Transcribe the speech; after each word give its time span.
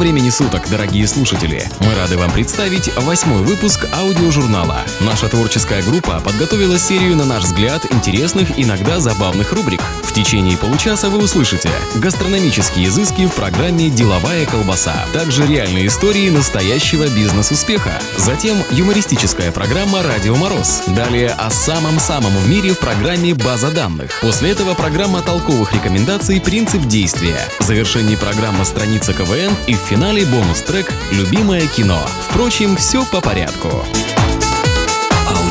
времени 0.00 0.30
суток, 0.30 0.66
дорогие 0.70 1.06
слушатели! 1.06 1.70
Мы 1.80 1.94
рады 1.94 2.16
вам 2.16 2.30
представить 2.30 2.90
восьмой 2.96 3.42
выпуск 3.42 3.86
аудиожурнала. 3.92 4.78
Наша 5.00 5.28
творческая 5.28 5.82
группа 5.82 6.20
подготовила 6.20 6.78
серию, 6.78 7.16
на 7.16 7.26
наш 7.26 7.44
взгляд, 7.44 7.84
интересных, 7.92 8.58
иногда 8.58 8.98
забавных 8.98 9.52
рубрик. 9.52 9.82
В 10.02 10.14
течение 10.14 10.56
получаса 10.56 11.10
вы 11.10 11.18
услышите 11.18 11.70
гастрономические 11.96 12.88
изыски 12.88 13.26
в 13.26 13.34
программе 13.34 13.90
«Деловая 13.90 14.46
колбаса», 14.46 15.04
также 15.12 15.46
реальные 15.46 15.88
истории 15.88 16.30
настоящего 16.30 17.06
бизнес-успеха, 17.08 18.00
затем 18.16 18.56
юмористическая 18.70 19.52
программа 19.52 20.02
«Радио 20.02 20.34
Мороз», 20.34 20.82
далее 20.86 21.28
о 21.28 21.50
самом-самом 21.50 22.34
в 22.38 22.48
мире 22.48 22.72
в 22.72 22.78
программе 22.78 23.34
«База 23.34 23.70
данных». 23.70 24.18
После 24.22 24.52
этого 24.52 24.72
программа 24.72 25.20
толковых 25.20 25.74
рекомендаций 25.74 26.40
«Принцип 26.40 26.86
действия». 26.86 27.38
В 27.58 27.64
завершении 27.64 28.16
программа 28.16 28.64
«Страница 28.64 29.12
КВН» 29.12 29.52
и 29.66 29.74
финале 29.90 30.24
бонус-трек 30.24 30.92
«Любимое 31.10 31.66
кино». 31.66 31.98
Впрочем, 32.28 32.76
все 32.76 33.04
по 33.06 33.20
порядку. 33.20 33.68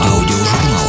Аудиожурнал. 0.01 0.85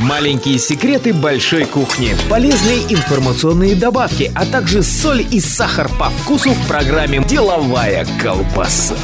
Маленькие 0.00 0.58
секреты 0.58 1.14
большой 1.14 1.66
кухни, 1.66 2.16
полезные 2.28 2.80
информационные 2.92 3.76
добавки, 3.76 4.32
а 4.34 4.44
также 4.44 4.82
соль 4.82 5.24
и 5.30 5.38
сахар 5.38 5.88
по 6.00 6.10
вкусу 6.10 6.50
в 6.50 6.66
программе 6.66 7.22
«Деловая 7.28 8.08
колбаса». 8.20 8.96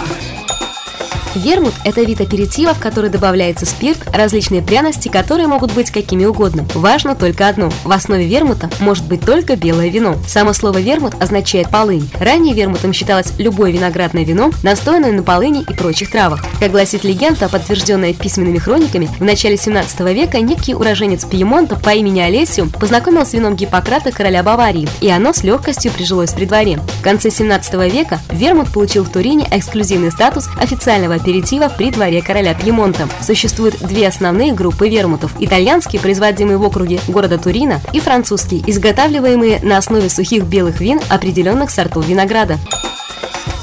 Вермут– 1.38 1.74
это 1.84 2.02
вид 2.02 2.20
аперитива, 2.20 2.74
в 2.74 2.80
который 2.80 3.10
добавляется 3.10 3.64
спирт, 3.64 3.98
различные 4.12 4.60
пряности, 4.60 5.08
которые 5.08 5.46
могут 5.46 5.72
быть 5.72 5.92
какими 5.92 6.24
угодно. 6.24 6.66
Важно 6.74 7.14
только 7.14 7.46
одно– 7.46 7.70
в 7.84 7.92
основе 7.92 8.26
вермута 8.26 8.68
может 8.80 9.04
быть 9.04 9.24
только 9.24 9.54
белое 9.54 9.88
вино. 9.88 10.16
Само 10.26 10.52
слово 10.52 10.78
вермут 10.78 11.14
означает 11.20 11.70
полынь. 11.70 12.10
Ранее 12.18 12.54
вермутом 12.54 12.92
считалось 12.92 13.32
любое 13.38 13.70
виноградное 13.70 14.24
вино, 14.24 14.50
настоянное 14.64 15.12
на 15.12 15.22
полыни 15.22 15.62
и 15.62 15.74
прочих 15.74 16.10
травах. 16.10 16.44
Как 16.58 16.72
гласит 16.72 17.04
легенда, 17.04 17.48
подтвержденная 17.48 18.14
письменными 18.14 18.58
хрониками, 18.58 19.08
в 19.20 19.24
начале 19.24 19.56
17 19.56 20.00
века 20.00 20.40
некий 20.40 20.74
уроженец 20.74 21.24
Пьемонта 21.24 21.76
по 21.76 21.90
имени 21.90 22.20
Олесиум 22.20 22.70
познакомил 22.70 23.24
с 23.24 23.32
вином 23.32 23.54
Гиппократа 23.54 24.10
короля 24.10 24.42
Баварии, 24.42 24.88
и 25.00 25.08
оно 25.08 25.32
с 25.32 25.44
легкостью 25.44 25.92
прижилось 25.92 26.32
при 26.32 26.46
дворе. 26.46 26.80
В 26.98 27.02
конце 27.02 27.30
17 27.30 27.74
века 27.92 28.18
вермут 28.32 28.72
получил 28.72 29.04
в 29.04 29.10
Турине 29.10 29.46
эксклюзивный 29.52 30.10
статус 30.10 30.48
официального 30.60 31.18
аперитива 31.28 31.68
при 31.68 31.90
дворе 31.90 32.22
короля 32.22 32.54
Пьемонта. 32.54 33.06
Существует 33.20 33.78
две 33.80 34.08
основные 34.08 34.54
группы 34.54 34.88
вермутов– 34.88 35.32
итальянские, 35.38 36.00
производимые 36.00 36.56
в 36.56 36.64
округе 36.64 37.00
города 37.06 37.36
Турина, 37.38 37.80
и 37.92 38.00
французские, 38.00 38.62
изготавливаемые 38.66 39.60
на 39.62 39.76
основе 39.76 40.08
сухих 40.08 40.44
белых 40.44 40.80
вин 40.80 41.00
определенных 41.10 41.70
сортов 41.70 42.06
винограда. 42.06 42.56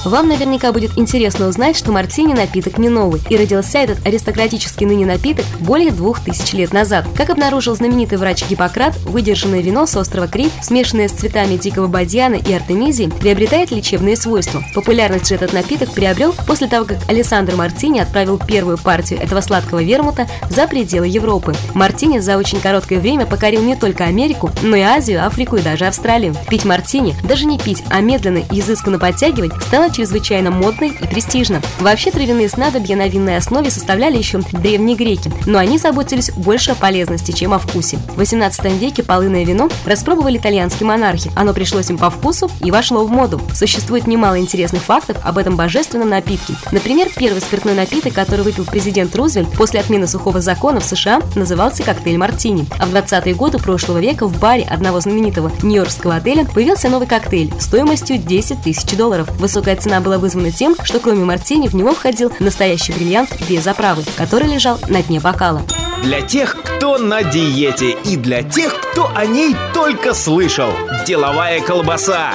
Вам 0.05 0.27
наверняка 0.27 0.71
будет 0.71 0.91
интересно 0.97 1.47
узнать, 1.47 1.75
что 1.75 1.91
мартини 1.91 2.33
напиток 2.33 2.77
не 2.77 2.89
новый, 2.89 3.21
и 3.27 3.35
родился 3.35 3.79
этот 3.79 4.05
аристократический 4.05 4.85
ныне 4.85 5.03
напиток 5.03 5.45
более 5.59 5.91
двух 5.91 6.23
тысяч 6.23 6.53
лет 6.53 6.73
назад. 6.73 7.07
Как 7.17 7.31
обнаружил 7.31 7.75
знаменитый 7.75 8.19
врач 8.19 8.47
Гиппократ, 8.47 8.95
выдержанное 8.97 9.61
вино 9.61 9.87
с 9.87 9.97
острова 9.97 10.27
Крит, 10.27 10.51
смешанное 10.61 11.07
с 11.07 11.11
цветами 11.11 11.57
дикого 11.57 11.87
бадьяна 11.87 12.35
и 12.35 12.53
артемизии, 12.53 13.11
приобретает 13.19 13.71
лечебные 13.71 14.15
свойства. 14.15 14.63
Популярность 14.75 15.27
же 15.27 15.35
этот 15.35 15.53
напиток 15.53 15.91
приобрел 15.91 16.35
после 16.45 16.67
того, 16.67 16.85
как 16.85 16.97
Александр 17.07 17.55
Мартини 17.55 17.99
отправил 17.99 18.37
первую 18.37 18.77
партию 18.77 19.19
этого 19.19 19.41
сладкого 19.41 19.81
вермута 19.81 20.27
за 20.51 20.67
пределы 20.67 21.07
Европы. 21.07 21.55
Мартини 21.73 22.19
за 22.19 22.37
очень 22.37 22.61
короткое 22.61 22.99
время 22.99 23.25
покорил 23.25 23.63
не 23.63 23.75
только 23.75 24.03
Америку, 24.03 24.51
но 24.61 24.75
и 24.75 24.81
Азию, 24.81 25.25
Африку 25.25 25.55
и 25.55 25.63
даже 25.63 25.87
Австралию. 25.87 26.35
Пить 26.47 26.63
мартини, 26.63 27.15
даже 27.23 27.45
не 27.45 27.57
пить, 27.57 27.83
а 27.89 28.01
медленно 28.01 28.43
и 28.51 28.59
изысканно 28.59 28.99
подтягивать, 28.99 29.51
стало 29.63 29.89
чрезвычайно 29.95 30.51
модной 30.51 30.89
и 30.89 31.07
престижно. 31.07 31.61
Вообще 31.79 32.11
травяные 32.11 32.49
снадобья 32.49 32.95
на 32.95 33.07
винной 33.07 33.37
основе 33.37 33.71
составляли 33.71 34.17
еще 34.17 34.39
древние 34.51 34.97
греки, 34.97 35.31
но 35.45 35.57
они 35.57 35.77
заботились 35.77 36.31
больше 36.31 36.71
о 36.71 36.75
полезности, 36.75 37.31
чем 37.31 37.53
о 37.53 37.59
вкусе. 37.59 37.97
В 38.09 38.17
18 38.17 38.65
веке 38.79 39.03
полынное 39.03 39.45
вино 39.45 39.69
распробовали 39.85 40.37
итальянские 40.37 40.87
монархи. 40.87 41.31
Оно 41.35 41.53
пришлось 41.53 41.89
им 41.89 41.97
по 41.97 42.09
вкусу 42.09 42.51
и 42.61 42.71
вошло 42.71 43.05
в 43.05 43.11
моду. 43.11 43.41
Существует 43.53 44.07
немало 44.07 44.39
интересных 44.39 44.81
фактов 44.81 45.17
об 45.23 45.37
этом 45.37 45.55
божественном 45.55 46.09
напитке. 46.09 46.55
Например, 46.71 47.07
первый 47.15 47.39
спиртной 47.39 47.75
напиток, 47.75 48.13
который 48.13 48.41
выпил 48.41 48.65
президент 48.65 49.15
Рузвельт 49.15 49.49
после 49.51 49.79
отмены 49.79 50.07
сухого 50.07 50.41
закона 50.41 50.81
в 50.81 50.85
США, 50.85 51.21
назывался 51.35 51.83
коктейль 51.83 52.17
«Мартини». 52.17 52.65
А 52.79 52.85
в 52.85 52.93
20-е 52.93 53.33
годы 53.33 53.59
прошлого 53.59 53.99
века 53.99 54.27
в 54.27 54.37
баре 54.39 54.63
одного 54.63 54.99
знаменитого 54.99 55.51
нью-йоркского 55.63 56.15
отеля 56.15 56.45
появился 56.45 56.89
новый 56.89 57.07
коктейль 57.07 57.53
стоимостью 57.59 58.17
10 58.17 58.61
тысяч 58.61 58.97
долларов. 58.97 59.29
Высокая 59.39 59.75
цена 59.85 60.01
была 60.01 60.17
вызвана 60.17 60.51
тем, 60.51 60.75
что 60.83 60.99
кроме 60.99 61.23
мартини 61.25 61.67
в 61.67 61.75
него 61.75 61.93
входил 61.93 62.31
настоящий 62.39 62.91
бриллиант 62.91 63.29
без 63.47 63.67
оправы, 63.67 64.03
который 64.17 64.47
лежал 64.47 64.79
на 64.89 65.03
дне 65.03 65.19
бокала. 65.19 65.61
Для 66.01 66.21
тех, 66.21 66.57
кто 66.63 66.97
на 66.97 67.21
диете 67.21 67.91
и 67.91 68.17
для 68.17 68.41
тех, 68.41 68.73
кто 68.81 69.11
о 69.15 69.27
ней 69.27 69.55
только 69.75 70.15
слышал. 70.15 70.71
Деловая 71.05 71.61
колбаса. 71.61 72.31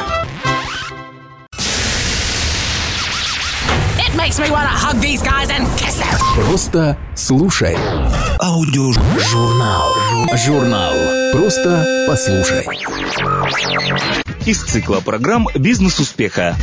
It 3.99 4.15
makes 4.15 4.39
me 4.39 4.49
wanna 4.49 4.71
hug 4.71 5.01
these 5.01 5.21
guys 5.23 5.51
and 5.51 5.67
kiss 5.77 5.99
them. 5.99 6.47
Просто 6.47 6.97
слушай. 7.17 7.77
Аудиожурнал. 8.39 9.93
Журнал. 10.37 10.95
Просто 11.33 12.07
послушай. 12.07 12.65
Из 14.47 14.63
цикла 14.63 15.01
программ 15.01 15.49
«Бизнес 15.57 15.99
успеха». 15.99 16.57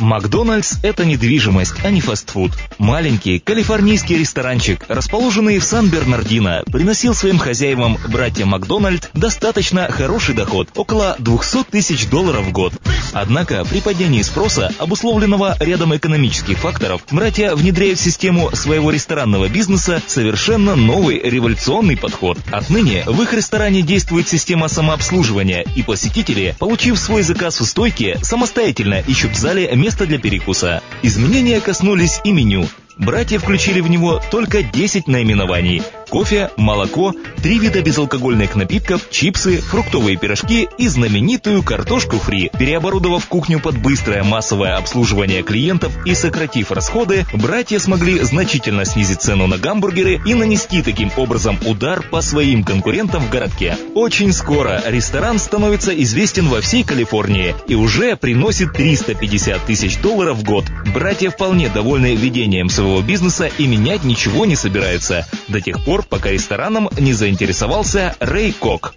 Макдональдс– 0.00 0.76
это 0.82 1.04
недвижимость, 1.04 1.74
а 1.82 1.90
не 1.90 2.00
фастфуд. 2.00 2.52
Маленький 2.78 3.38
калифорнийский 3.38 4.16
ресторанчик, 4.16 4.84
расположенный 4.88 5.58
в 5.58 5.64
Сан-Бернардино, 5.64 6.62
приносил 6.66 7.14
своим 7.14 7.38
хозяевам, 7.38 7.98
братьям 8.08 8.50
Макдональд, 8.50 9.10
достаточно 9.14 9.90
хороший 9.90 10.34
доход– 10.34 10.68
около 10.76 11.16
200 11.18 11.64
тысяч 11.64 12.06
долларов 12.08 12.46
в 12.46 12.52
год. 12.52 12.72
Однако 13.12 13.64
при 13.64 13.80
падении 13.80 14.22
спроса, 14.22 14.72
обусловленного 14.78 15.56
рядом 15.60 15.96
экономических 15.96 16.58
факторов, 16.58 17.02
братья 17.10 17.54
внедряют 17.54 17.98
в 17.98 18.02
систему 18.02 18.50
своего 18.54 18.90
ресторанного 18.90 19.48
бизнеса 19.48 20.02
совершенно 20.06 20.76
новый 20.76 21.18
революционный 21.18 21.96
подход. 21.96 22.38
Отныне 22.52 23.04
в 23.06 23.20
их 23.22 23.32
ресторане 23.32 23.82
действует 23.82 24.28
система 24.28 24.68
самообслуживания, 24.68 25.64
и 25.74 25.82
посетители, 25.82 26.54
получив 26.58 26.98
свой 26.98 27.22
заказ 27.22 27.60
у 27.60 27.64
стойки, 27.64 28.18
самостоятельно 28.22 29.02
ищут 29.06 29.32
в 29.32 29.38
зале 29.38 29.68
место 29.74 29.87
для 30.06 30.18
перекуса. 30.18 30.82
Изменения 31.02 31.60
коснулись 31.60 32.20
и 32.24 32.32
меню. 32.32 32.66
Братья 32.96 33.38
включили 33.38 33.80
в 33.80 33.88
него 33.88 34.20
только 34.30 34.62
10 34.62 35.06
наименований. 35.06 35.82
Кофе, 36.10 36.50
молоко, 36.56 37.14
три 37.42 37.58
вида 37.58 37.82
безалкогольных 37.82 38.56
напитков, 38.56 39.10
чипсы, 39.10 39.60
фруктовые 39.60 40.16
пирожки 40.16 40.66
и 40.78 40.88
знаменитую 40.88 41.62
картошку 41.62 42.16
фри. 42.16 42.50
Переоборудовав 42.58 43.26
кухню 43.26 43.60
под 43.60 43.76
быстрое 43.78 44.24
массовое 44.24 44.76
обслуживание 44.76 45.42
клиентов 45.42 45.92
и 46.06 46.14
сократив 46.14 46.72
расходы, 46.72 47.26
братья 47.34 47.78
смогли 47.78 48.20
значительно 48.20 48.86
снизить 48.86 49.20
цену 49.20 49.46
на 49.46 49.58
гамбургеры 49.58 50.20
и 50.24 50.34
нанести 50.34 50.82
таким 50.82 51.10
образом 51.16 51.58
удар 51.66 52.02
по 52.02 52.22
своим 52.22 52.64
конкурентам 52.64 53.22
в 53.24 53.30
городке. 53.30 53.76
Очень 53.94 54.32
скоро 54.32 54.82
ресторан 54.86 55.38
становится 55.38 55.92
известен 56.02 56.48
во 56.48 56.62
всей 56.62 56.84
Калифорнии 56.84 57.54
и 57.66 57.74
уже 57.74 58.16
приносит 58.16 58.72
350 58.72 59.62
тысяч 59.66 59.98
долларов 59.98 60.38
в 60.38 60.44
год. 60.44 60.64
Братья 60.94 61.28
вполне 61.28 61.68
довольны 61.68 62.14
ведением 62.14 62.70
своего 62.70 63.02
бизнеса 63.02 63.50
и 63.58 63.66
менять 63.66 64.04
ничего 64.04 64.46
не 64.46 64.56
собираются. 64.56 65.26
До 65.48 65.60
тех 65.60 65.84
пор, 65.84 65.97
пока 66.06 66.30
рестораном 66.30 66.88
не 66.98 67.12
заинтересовался 67.12 68.16
Рэй 68.20 68.52
Кок. 68.52 68.94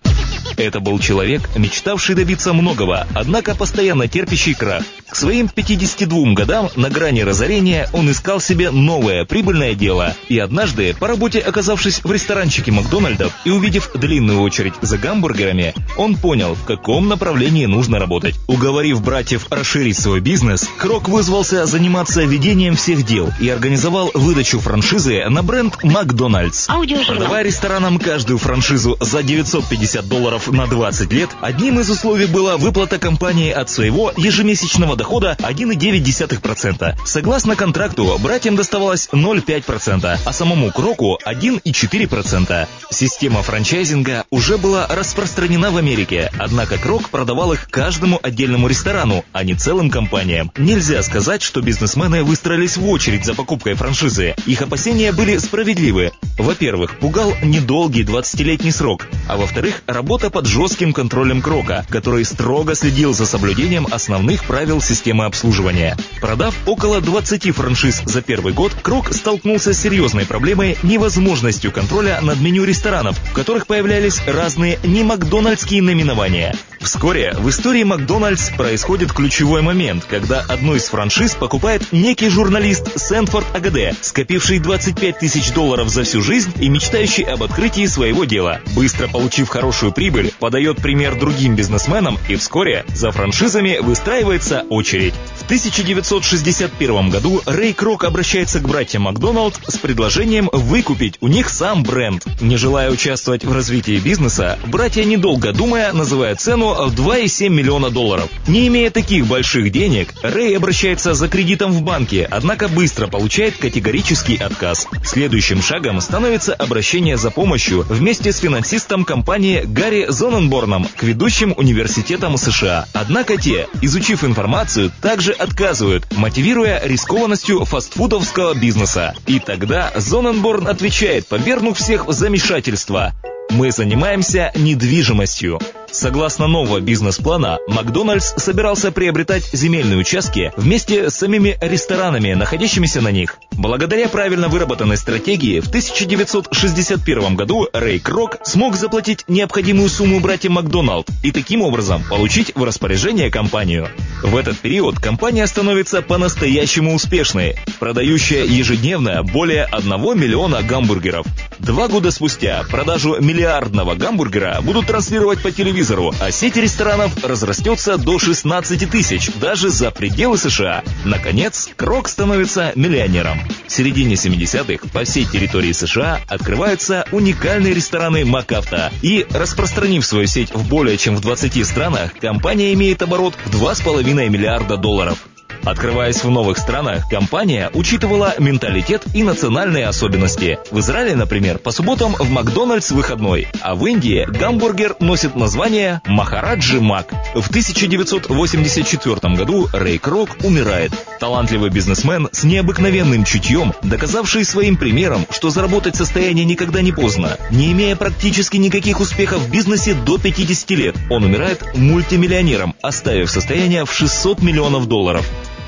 Это 0.58 0.80
был 0.80 1.00
человек, 1.00 1.50
мечтавший 1.56 2.16
добиться 2.16 2.54
многого, 2.54 3.08
однако 3.14 3.56
постоянно 3.56 4.08
терпящий 4.08 4.54
крах. 4.54 4.84
К 5.10 5.16
своим 5.16 5.50
52 5.50 6.34
годам 6.34 6.70
на 6.78 6.90
грани 6.90 7.22
разорения 7.22 7.90
он 7.92 8.10
искал 8.10 8.40
себе 8.40 8.72
новое 8.72 9.26
прибыльное 9.26 9.74
дело. 9.74 10.16
И 10.30 10.40
однажды, 10.40 10.96
по 10.98 11.08
работе 11.08 11.40
оказавшись 11.40 12.02
в 12.04 12.12
ресторанчике 12.12 12.72
Макдональдов 12.72 13.34
и 13.44 13.50
увидев 13.50 13.92
длинную 13.94 14.40
очередь 14.40 14.74
за 14.82 14.98
гамбургерами, 14.98 15.74
он 15.98 16.16
понял, 16.16 16.56
в 16.56 16.64
каком 16.64 17.10
направлении 17.10 17.66
нужно 17.66 18.00
работать. 18.00 18.36
Уговорив 18.48 19.02
братьев 19.04 19.48
расширить 19.50 19.98
свой 19.98 20.22
бизнес, 20.22 20.70
Крок 20.78 21.10
вызвался 21.10 21.66
заниматься 21.66 22.24
ведением 22.24 22.76
всех 22.76 23.06
дел 23.06 23.30
и 23.40 23.50
организовал 23.50 24.12
выдачу 24.14 24.60
франшизы 24.60 25.26
на 25.30 25.44
бренд 25.44 25.84
Макдональдс. 25.84 26.68
Продавая 27.08 27.44
ресторанам 27.44 28.00
каждую 28.00 28.38
франшизу 28.38 28.98
за 29.02 29.24
950 29.24 30.08
долларов 30.08 30.41
на 30.48 30.68
20 30.68 31.12
лет, 31.14 31.30
одним 31.42 31.80
из 31.80 31.90
условий 31.90 32.26
была 32.26 32.58
выплата 32.58 32.98
компании 32.98 33.52
от 33.52 33.70
своего 33.70 34.12
ежемесячного 34.18 34.96
дохода 34.96 35.38
1,9%. 35.40 36.96
Согласно 37.06 37.56
контракту, 37.56 38.18
братьям 38.20 38.56
доставалось 38.56 39.10
0,5%, 39.12 40.18
а 40.26 40.34
самому 40.34 40.72
Кроку 40.72 41.20
1,4%. 41.26 42.68
Система 42.90 43.44
франчайзинга 43.44 44.26
уже 44.30 44.58
была 44.58 44.88
распространена 44.88 45.72
в 45.72 45.78
Америке, 45.78 46.32
однако 46.40 46.78
Крок 46.78 47.10
продавал 47.10 47.54
их 47.54 47.70
каждому 47.70 48.20
отдельному 48.22 48.68
ресторану, 48.68 49.24
а 49.32 49.44
не 49.44 49.54
целым 49.54 49.90
компаниям. 49.90 50.52
Нельзя 50.58 51.04
сказать, 51.04 51.42
что 51.42 51.62
бизнесмены 51.62 52.24
выстроились 52.24 52.78
в 52.78 52.88
очередь 52.90 53.26
за 53.26 53.36
покупкой 53.36 53.76
франшизы. 53.76 54.36
Их 54.48 54.62
опасения 54.62 55.12
были 55.12 55.38
справедливы. 55.38 56.12
Во-первых, 56.38 56.98
пугал 56.98 57.34
недолгий 57.44 58.04
20-летний 58.04 58.72
срок, 58.72 59.08
а 59.28 59.38
во-вторых, 59.38 59.84
работа 59.86 60.31
под 60.32 60.48
жестким 60.48 60.94
контролем 60.94 61.42
Крока, 61.42 61.86
который 61.90 62.26
строго 62.26 62.74
следил 62.74 63.14
за 63.14 63.26
соблюдением 63.26 63.88
основных 63.92 64.46
правил 64.46 64.82
системы 64.82 65.26
обслуживания. 65.26 65.98
Продав 66.20 66.56
около 66.66 67.02
20 67.02 67.54
франшиз 67.54 68.02
за 68.06 68.22
первый 68.22 68.54
год, 68.54 68.74
Крок 68.82 69.14
столкнулся 69.14 69.74
с 69.74 69.80
серьезной 69.80 70.26
проблемой 70.26 70.78
невозможностью 70.84 71.72
контроля 71.72 72.20
над 72.22 72.40
меню 72.40 72.64
ресторанов, 72.64 73.18
в 73.18 73.34
которых 73.34 73.68
появлялись 73.68 74.22
разные 74.26 74.80
не 74.84 75.04
макдональдские 75.04 75.82
наименования. 75.82 76.56
Вскоре 76.82 77.34
в 77.38 77.48
истории 77.48 77.84
Макдональдс 77.84 78.50
происходит 78.58 79.14
ключевой 79.14 79.62
момент, 79.62 80.04
когда 80.06 80.40
одну 80.42 80.76
из 80.76 80.86
франшиз 80.86 81.36
покупает 81.36 81.92
некий 81.92 82.30
журналист 82.30 83.00
Сэнфорд 83.00 83.46
АГД, 83.56 83.96
скопивший 84.02 84.60
25 84.60 85.20
тысяч 85.20 85.52
долларов 85.52 85.90
за 85.90 86.04
всю 86.04 86.24
жизнь 86.24 86.52
и 86.60 86.70
мечтающий 86.70 87.24
об 87.24 87.44
открытии 87.44 87.86
своего 87.86 88.26
дела. 88.26 88.62
Быстро 88.76 89.08
получив 89.08 89.50
хорошую 89.50 89.92
прибыль, 89.92 90.21
подает 90.30 90.78
пример 90.78 91.18
другим 91.18 91.56
бизнесменам 91.56 92.18
и 92.30 92.36
вскоре 92.36 92.86
за 92.90 93.12
франшизами 93.12 93.80
выстраивается 93.82 94.66
очередь. 94.70 95.14
В 95.52 95.54
1961 95.54 97.10
году 97.10 97.42
Рэй 97.46 97.74
Крок 97.74 98.06
обращается 98.06 98.62
к 98.62 98.70
братьям 98.70 99.02
Макдоналд 99.02 99.60
с 99.68 99.78
предложением 99.78 100.50
выкупить 100.54 101.18
у 101.20 101.28
них 101.28 101.50
сам 101.50 101.84
бренд. 101.84 102.24
Не 102.40 102.56
желая 102.56 102.90
участвовать 102.90 103.44
в 103.44 103.52
развитии 103.52 104.00
бизнеса, 104.00 104.58
братья, 104.68 105.04
недолго 105.04 105.52
думая, 105.52 105.92
называют 105.92 106.40
цену 106.40 106.74
в 106.88 106.96
2,7 106.96 107.50
миллиона 107.50 107.90
долларов. 107.90 108.30
Не 108.48 108.66
имея 108.70 108.92
таких 108.92 109.28
больших 109.28 109.74
денег, 109.74 110.14
Рэй 110.24 110.56
обращается 110.56 111.14
за 111.14 111.28
кредитом 111.28 111.74
в 111.74 111.82
банке, 111.82 112.26
однако 112.32 112.70
быстро 112.70 113.08
получает 113.08 113.58
категорический 113.58 114.38
отказ. 114.38 114.88
Следующим 115.04 115.62
шагом 115.62 116.00
становится 116.00 116.54
обращение 116.54 117.18
за 117.18 117.30
помощью 117.30 117.86
вместе 117.90 118.32
с 118.32 118.38
финансистом 118.38 119.04
компании 119.04 119.64
Гарри 119.66 120.06
Зоненборном 120.08 120.88
к 120.96 121.04
ведущим 121.04 121.54
университетам 121.58 122.38
США. 122.38 122.88
Однако 122.94 123.36
те, 123.36 123.68
изучив 123.82 124.24
информацию, 124.24 124.94
также 125.02 125.36
отказывают, 125.42 126.06
мотивируя 126.16 126.82
рискованностью 126.84 127.66
фастфудовского 127.66 128.54
бизнеса. 128.54 129.16
И 129.28 129.40
тогда 129.40 129.92
Зоненборн 129.96 130.68
отвечает, 130.68 131.28
повернув 131.28 131.78
всех 131.78 132.08
в 132.08 132.14
замешательство. 132.14 133.14
Мы 133.50 133.72
занимаемся 133.72 134.52
недвижимостью. 134.56 135.60
Согласно 135.92 136.48
нового 136.48 136.80
бизнес-плана, 136.80 137.60
Макдональдс 137.68 138.34
собирался 138.38 138.94
приобретать 138.94 139.50
земельные 139.52 139.98
участки 140.00 140.54
вместе 140.56 141.10
с 141.10 141.16
самими 141.16 141.58
ресторанами, 141.60 142.34
находящимися 142.34 143.02
на 143.02 143.12
них. 143.12 143.38
Благодаря 143.52 144.08
правильно 144.08 144.48
выработанной 144.48 144.96
стратегии, 144.96 145.60
в 145.60 145.68
1961 145.68 147.36
году 147.36 147.68
Рэй 147.74 148.00
Крок 148.00 148.38
смог 148.44 148.76
заплатить 148.76 149.26
необходимую 149.28 149.90
сумму 149.90 150.22
братьям 150.22 150.54
Макдоналд 150.54 151.08
и 151.24 151.32
таким 151.32 151.62
образом 151.62 152.04
получить 152.10 152.56
в 152.56 152.64
распоряжение 152.64 153.30
компанию. 153.30 153.90
В 154.24 154.38
этот 154.38 154.58
период 154.60 154.98
компания 154.98 155.46
становится 155.46 156.02
по-настоящему 156.02 156.96
успешной, 156.96 157.58
продающая 157.80 158.46
ежедневно 158.46 159.24
более 159.24 159.66
1 159.66 159.90
миллиона 160.18 160.62
гамбургеров. 160.64 161.26
Два 161.60 161.90
года 161.90 162.12
спустя 162.12 162.64
продажу 162.70 163.18
миллиардного 163.20 163.96
гамбургера 163.96 164.60
будут 164.62 164.88
транслировать 164.88 165.42
по 165.42 165.52
телевизору 165.52 165.81
телевизору, 165.82 166.14
а 166.20 166.32
сеть 166.32 166.58
ресторанов 166.58 167.24
разрастется 167.24 167.98
до 167.98 168.20
16 168.20 168.90
тысяч, 168.90 169.32
даже 169.40 169.70
за 169.70 169.90
пределы 169.90 170.38
США. 170.38 170.84
Наконец, 171.06 171.70
Крок 171.76 172.08
становится 172.08 172.72
миллионером. 172.76 173.40
В 173.68 173.72
середине 173.72 174.14
70-х 174.14 174.88
по 174.94 175.04
всей 175.04 175.26
территории 175.26 175.72
США 175.72 176.20
открываются 176.28 177.06
уникальные 177.12 177.74
рестораны 177.74 178.26
МакАвто. 178.26 178.92
И, 179.02 179.26
распространив 179.32 180.06
свою 180.06 180.28
сеть 180.28 180.54
в 180.54 180.68
более 180.70 180.98
чем 180.98 181.16
в 181.16 181.22
20 181.22 181.66
странах, 181.66 182.14
компания 182.20 182.74
имеет 182.74 183.02
оборот 183.02 183.34
в 183.46 183.56
2,5 183.56 184.30
миллиарда 184.30 184.78
долларов. 184.78 185.18
Открываясь 185.64 186.24
в 186.24 186.30
новых 186.30 186.58
странах, 186.58 187.08
компания 187.08 187.70
учитывала 187.74 188.34
менталитет 188.40 189.04
и 189.14 189.24
национальные 189.24 189.88
особенности. 189.88 190.58
В 190.72 190.80
Израиле, 190.80 191.16
например, 191.16 191.60
по 191.60 191.72
субботам 191.72 192.14
в 192.14 192.30
Макдональдс 192.32 192.92
выходной, 192.92 193.48
а 193.62 193.76
в 193.76 193.86
Индии 193.86 194.26
гамбургер 194.28 194.96
носит 195.00 195.36
название 195.36 196.02
Махараджи 196.06 196.82
Мак. 196.82 197.14
В 197.36 197.48
1984 197.50 199.36
году 199.36 199.68
Рэй 199.72 200.00
Крок 200.00 200.38
умирает. 200.44 200.92
Талантливый 201.20 201.70
бизнесмен 201.70 202.28
с 202.32 202.44
необыкновенным 202.44 203.24
чутьем, 203.24 203.74
доказавший 203.84 204.44
своим 204.46 204.78
примером, 204.78 205.28
что 205.30 205.52
заработать 205.52 205.96
состояние 205.96 206.46
никогда 206.46 206.82
не 206.82 206.92
поздно. 206.92 207.38
Не 207.52 207.72
имея 207.74 207.96
практически 207.96 208.58
никаких 208.58 209.00
успехов 209.00 209.42
в 209.42 209.52
бизнесе 209.52 209.94
до 209.94 210.18
50 210.18 210.70
лет, 210.72 210.96
он 211.12 211.24
умирает 211.24 211.76
мультимиллионером, 211.76 212.76
оставив 212.82 213.30
состояние 213.30 213.86
в 213.86 213.94
600 213.94 214.42
миллионов 214.42 214.88
долларов. 214.88 215.24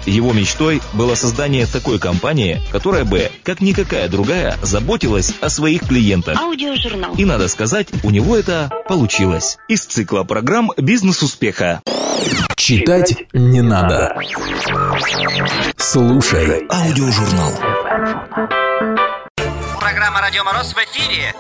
Его 0.06 0.34
мечтой 0.34 0.82
было 0.94 1.16
создание 1.16 1.66
такой 1.66 2.00
компании, 2.00 2.62
которая 2.72 3.06
бы, 3.06 3.32
как 3.44 3.62
никакая 3.62 4.08
другая, 4.10 4.58
заботилась 4.62 5.34
о 5.42 5.50
своих 5.50 5.88
клиентах. 5.88 6.40
Аудиожурнал. 6.40 7.16
И 7.16 7.26
надо 7.26 7.48
сказать, 7.48 7.88
у 8.04 8.10
него 8.10 8.36
это 8.36 8.70
получилось. 8.88 9.58
Из 9.68 9.86
цикла 9.86 10.24
программ 10.24 10.72
«Бизнес 10.78 11.22
успеха». 11.22 11.82
Читать 12.56 13.16
не 13.34 13.62
надо. 13.62 14.16
Слушай 15.78 16.66
Аудиожурнал. 16.70 17.52
Программа 19.80 20.22
«Радио 20.22 20.44
Мороз» 20.44 20.74
в 20.74 20.78
эфире. 20.78 21.34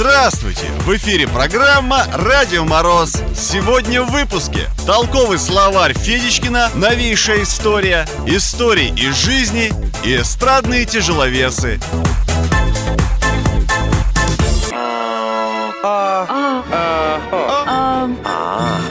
Здравствуйте! 0.00 0.62
В 0.86 0.94
эфире 0.96 1.26
программа 1.26 2.04
«Радио 2.12 2.64
Мороз». 2.64 3.20
Сегодня 3.34 4.04
в 4.04 4.12
выпуске 4.12 4.68
толковый 4.86 5.40
словарь 5.40 5.92
Федичкина, 5.92 6.70
новейшая 6.76 7.42
история, 7.42 8.06
истории 8.24 8.90
из 8.90 9.16
жизни 9.16 9.72
и 10.04 10.18
эстрадные 10.18 10.84
тяжеловесы. 10.84 11.80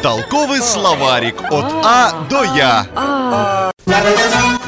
Толковый 0.04 0.62
словарик 0.62 1.42
от 1.50 1.72
А 1.86 2.28
до 2.30 2.44
Я. 2.44 3.72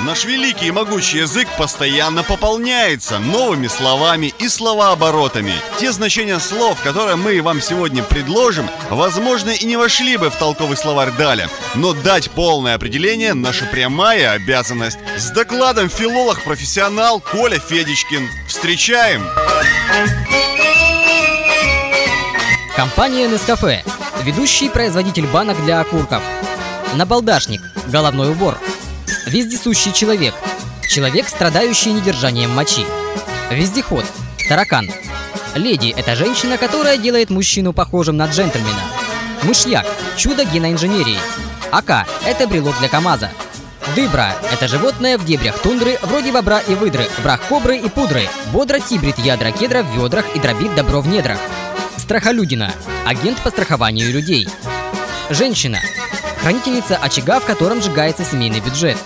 Наш 0.10 0.26
великий 0.26 0.70
и 0.70 0.72
могучий 0.72 1.20
язык 1.20 1.48
постоянно 1.56 2.24
пополняется 2.24 3.20
новыми 3.20 3.68
словами 3.68 4.34
и 4.40 4.50
словооборотами. 4.50 5.54
Те 5.80 5.92
значения 5.92 6.40
слов, 6.40 6.82
которые 6.82 7.16
мы 7.16 7.40
вам 7.44 7.62
сегодня 7.62 8.02
предложим, 8.02 8.68
возможно 8.90 9.52
и 9.52 9.64
не 9.68 9.78
вошли 9.78 10.18
бы 10.18 10.32
в 10.32 10.36
толковый 10.36 10.78
словарь 10.78 11.12
далее, 11.12 11.48
но 11.76 11.94
дать 11.94 12.32
полное 12.32 12.74
определение– 12.74 13.34
наша 13.36 13.66
прямая 13.66 14.32
обязанность. 14.32 14.98
С 15.16 15.30
докладом 15.30 15.90
филолог-профессионал 15.90 17.20
Коля 17.20 17.60
Федичкин. 17.60 18.28
Встречаем! 18.48 19.24
Компания 22.76 23.28
Нескафе. 23.28 23.84
Ведущий 24.24 24.70
производитель 24.70 25.28
банок 25.28 25.64
для 25.66 25.82
окурков. 25.82 26.24
Набалдашник. 26.96 27.62
Головной 27.86 28.32
убор. 28.32 28.58
Вездесущий 29.26 29.94
человек. 29.94 30.34
Человек, 30.90 31.28
страдающий 31.28 31.92
недержанием 31.92 32.52
мочи. 32.52 32.86
Вездеход. 33.52 34.06
Таракан. 34.48 34.90
Леди– 35.56 35.94
это 35.98 36.16
женщина, 36.16 36.58
которая 36.58 36.98
делает 36.98 37.30
мужчину 37.30 37.74
похожим 37.74 38.18
на 38.18 38.26
джентльмена. 38.28 38.82
Мышьяк– 39.44 39.86
чудо 40.18 40.46
геноинженерии. 40.46 41.20
АК– 41.72 42.08
это 42.26 42.48
брелок 42.48 42.78
для 42.80 42.90
КамАЗа. 42.90 43.32
Дыбра– 43.96 44.36
это 44.52 44.68
животное 44.68 45.18
в 45.18 45.26
дебрях 45.26 45.60
тундры, 45.60 45.98
вроде 46.02 46.32
бобра 46.32 46.60
и 46.60 46.74
выдры, 46.76 47.08
враг 47.20 47.42
кобры 47.48 47.78
и 47.78 47.90
пудры. 47.90 48.28
Бодро 48.52 48.80
тибрит 48.80 49.18
ядра 49.20 49.52
кедра 49.52 49.84
в 49.84 49.96
ведрах 49.96 50.26
и 50.36 50.40
дробит 50.40 50.76
добро 50.76 51.02
в 51.02 51.08
недрах. 51.08 51.40
Страхолюдина– 51.98 52.72
агент 53.06 53.40
по 53.42 53.50
страхованию 53.50 54.12
людей. 54.12 54.48
Женщина– 55.30 55.80
хранительница 56.42 56.98
очага, 56.98 57.40
в 57.40 57.46
котором 57.46 57.82
сжигается 57.82 58.24
семейный 58.24 58.60
бюджет. 58.60 58.98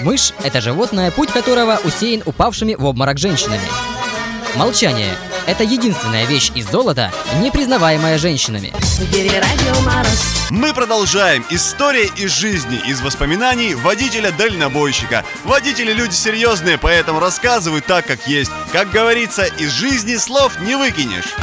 Мышь– 0.00 0.32
это 0.42 0.60
животное, 0.60 1.10
путь 1.10 1.30
которого 1.30 1.78
усеян 1.84 2.22
упавшими 2.24 2.74
в 2.74 2.84
обморок 2.84 3.18
женщинами. 3.18 3.68
Молчание 4.56 5.14
Это 5.46 5.64
единственная 5.64 6.24
вещь 6.26 6.52
из 6.54 6.70
золота, 6.70 7.10
не 7.40 7.50
признаваемая 7.50 8.16
женщинами. 8.18 8.72
Мы 10.50 10.72
продолжаем. 10.72 11.44
История 11.50 12.06
из 12.16 12.30
жизни, 12.30 12.80
из 12.86 13.00
воспоминаний 13.00 13.74
водителя-дальнобойщика. 13.74 15.24
Водители 15.44 15.92
люди 15.92 16.14
серьезные, 16.14 16.78
поэтому 16.78 17.18
рассказывают 17.18 17.86
так, 17.86 18.06
как 18.06 18.28
есть. 18.28 18.52
Как 18.72 18.90
говорится, 18.90 19.44
из 19.44 19.70
жизни 19.70 20.16
слов 20.16 20.52
не 20.60 20.76
выкинешь. 20.76 21.34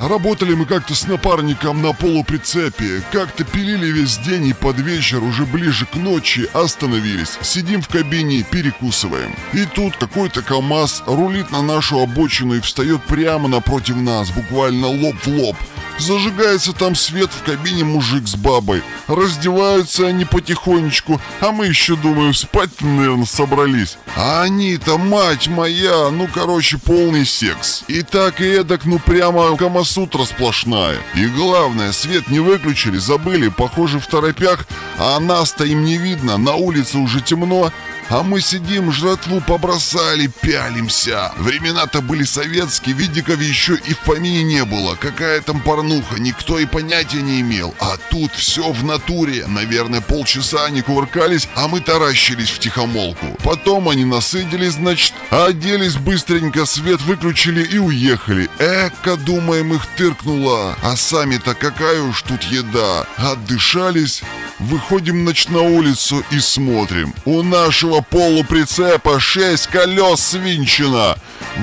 Работали 0.00 0.54
мы 0.54 0.64
как-то 0.64 0.94
с 0.94 1.06
напарником 1.06 1.82
на 1.82 1.92
полуприцепе. 1.92 3.02
Как-то 3.12 3.44
пилили 3.44 3.86
весь 3.86 4.16
день 4.16 4.46
и 4.46 4.54
под 4.54 4.78
вечер, 4.78 5.22
уже 5.22 5.44
ближе 5.44 5.84
к 5.84 5.94
ночи, 5.94 6.48
остановились. 6.54 7.36
Сидим 7.42 7.82
в 7.82 7.88
кабине, 7.88 8.42
перекусываем. 8.50 9.34
И 9.52 9.66
тут 9.66 9.96
какой-то 9.98 10.40
КАМАЗ 10.40 11.02
рулит 11.06 11.50
на 11.50 11.60
нашу 11.60 12.00
обочину 12.00 12.54
и 12.54 12.60
встает 12.60 13.04
прямо 13.04 13.46
напротив 13.46 13.96
нас, 13.96 14.30
буквально 14.30 14.86
лоб 14.86 15.16
в 15.22 15.28
лоб. 15.28 15.56
Зажигается 16.00 16.72
там 16.72 16.94
свет 16.94 17.30
в 17.30 17.44
кабине 17.44 17.84
мужик 17.84 18.26
с 18.26 18.34
бабой. 18.34 18.82
Раздеваются 19.06 20.06
они 20.06 20.24
потихонечку, 20.24 21.20
а 21.40 21.52
мы 21.52 21.66
еще, 21.66 21.94
думаю, 21.94 22.32
спать 22.32 22.70
наверное, 22.80 23.26
собрались. 23.26 23.98
А 24.16 24.42
они-то, 24.42 24.96
мать 24.96 25.48
моя, 25.48 26.08
ну, 26.10 26.28
короче, 26.32 26.78
полный 26.78 27.26
секс. 27.26 27.84
И 27.88 28.02
так 28.02 28.40
и 28.40 28.46
эдак, 28.46 28.86
ну, 28.86 28.98
прямо 28.98 29.56
камасутра 29.56 30.24
сплошная. 30.24 30.98
И 31.14 31.26
главное, 31.26 31.92
свет 31.92 32.28
не 32.28 32.40
выключили, 32.40 32.96
забыли, 32.96 33.48
похоже, 33.48 34.00
в 34.00 34.06
торопях, 34.06 34.66
а 34.98 35.20
нас-то 35.20 35.64
им 35.64 35.84
не 35.84 35.98
видно, 35.98 36.38
на 36.38 36.54
улице 36.54 36.98
уже 36.98 37.20
темно, 37.20 37.72
а 38.10 38.24
мы 38.24 38.40
сидим, 38.40 38.90
жратву 38.90 39.40
побросали, 39.40 40.26
пялимся. 40.26 41.32
Времена-то 41.38 42.00
были 42.02 42.24
советские, 42.24 42.96
видиков 42.96 43.40
еще 43.40 43.76
и 43.86 43.94
в 43.94 43.98
помине 44.00 44.42
не 44.42 44.64
было. 44.64 44.96
Какая 44.96 45.40
там 45.40 45.60
порнуха, 45.60 46.18
никто 46.18 46.58
и 46.58 46.66
понятия 46.66 47.22
не 47.22 47.40
имел. 47.40 47.72
А 47.78 47.96
тут 48.10 48.32
все 48.32 48.72
в 48.72 48.82
натуре. 48.84 49.46
Наверное, 49.46 50.00
полчаса 50.00 50.64
они 50.64 50.82
кувыркались, 50.82 51.48
а 51.54 51.68
мы 51.68 51.80
таращились 51.80 52.50
в 52.50 52.58
тихомолку. 52.58 53.26
Потом 53.44 53.88
они 53.88 54.04
насыдились, 54.04 54.72
значит, 54.72 55.14
оделись 55.30 55.94
быстренько, 55.94 56.66
свет 56.66 57.00
выключили 57.02 57.62
и 57.62 57.78
уехали. 57.78 58.50
Эка, 58.58 59.16
думаем, 59.16 59.72
их 59.72 59.86
тыркнуло. 59.96 60.76
А 60.82 60.96
сами-то 60.96 61.54
какая 61.54 62.02
уж 62.02 62.22
тут 62.22 62.42
еда. 62.42 63.06
Отдышались, 63.16 64.22
Выходим, 64.60 65.22
значит, 65.24 65.48
на 65.48 65.62
улицу 65.62 66.22
и 66.30 66.38
смотрим. 66.38 67.14
У 67.24 67.42
нашего 67.42 67.99
полуприцепа 68.02 69.20
шесть 69.20 69.66
колес 69.66 70.20
свинчено. 70.20 71.16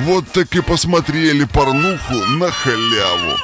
Вот 0.06 0.32
так 0.32 0.54
и 0.56 0.62
посмотрели 0.62 1.46
порнуху 1.46 2.14
на 2.14 2.52
халяву. 2.52 3.38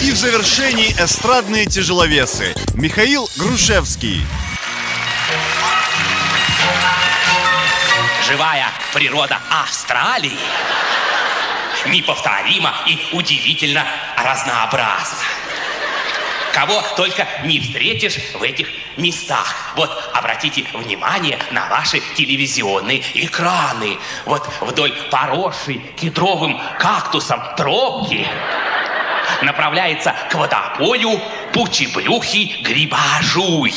И 0.00 0.10
в 0.10 0.16
завершении 0.16 0.92
эстрадные 0.98 1.66
тяжеловесы. 1.66 2.54
Михаил 2.74 3.28
Грушевский. 3.36 4.24
Живая 8.26 8.68
природа 8.92 9.38
Австралии 9.50 10.38
неповторима 11.86 12.74
и 12.86 12.98
удивительно 13.12 13.84
разнообразна 14.16 15.47
кого 16.58 16.82
только 16.96 17.24
не 17.44 17.60
встретишь 17.60 18.18
в 18.34 18.42
этих 18.42 18.68
местах. 18.96 19.54
Вот 19.76 20.10
обратите 20.12 20.64
внимание 20.74 21.38
на 21.52 21.68
ваши 21.68 22.00
телевизионные 22.16 23.00
экраны. 23.14 23.96
Вот 24.24 24.44
вдоль 24.60 24.92
поросшей 25.08 25.80
кедровым 25.96 26.60
кактусом 26.80 27.40
тропки 27.56 28.26
направляется 29.42 30.12
к 30.30 30.34
водопою 30.34 31.20
пучебрюхий 31.52 32.60
грибожуй 32.64 33.72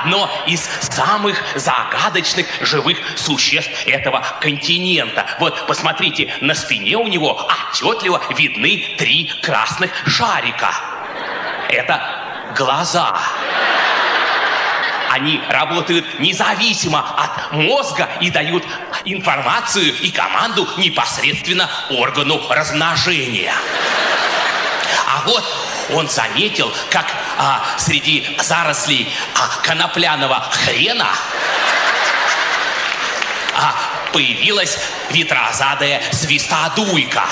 одно 0.00 0.30
из 0.46 0.62
самых 0.90 1.36
загадочных 1.54 2.46
живых 2.60 2.98
существ 3.16 3.86
этого 3.86 4.24
континента. 4.40 5.26
Вот 5.38 5.66
посмотрите, 5.66 6.32
на 6.40 6.54
спине 6.54 6.96
у 6.96 7.06
него 7.06 7.48
отчетливо 7.72 8.20
видны 8.30 8.96
три 8.98 9.30
красных 9.42 9.90
шарика. 10.06 10.74
Это 11.68 12.00
глаза. 12.56 13.18
Они 15.10 15.40
работают 15.48 16.20
независимо 16.20 17.00
от 17.00 17.52
мозга 17.52 18.08
и 18.20 18.30
дают 18.30 18.62
информацию 19.04 19.94
и 20.00 20.10
команду 20.10 20.68
непосредственно 20.76 21.68
органу 21.90 22.40
размножения. 22.50 23.54
А 25.06 25.22
вот 25.26 25.44
он 25.94 26.08
заметил, 26.08 26.72
как 26.90 27.06
а, 27.38 27.62
среди 27.78 28.36
зарослей 28.42 29.08
а, 29.34 29.62
конопляного 29.62 30.44
хрена 30.50 31.08
а, 33.54 33.74
появилась 34.12 34.78
ветрозадая 35.10 36.02
свистодуйка. 36.12 37.24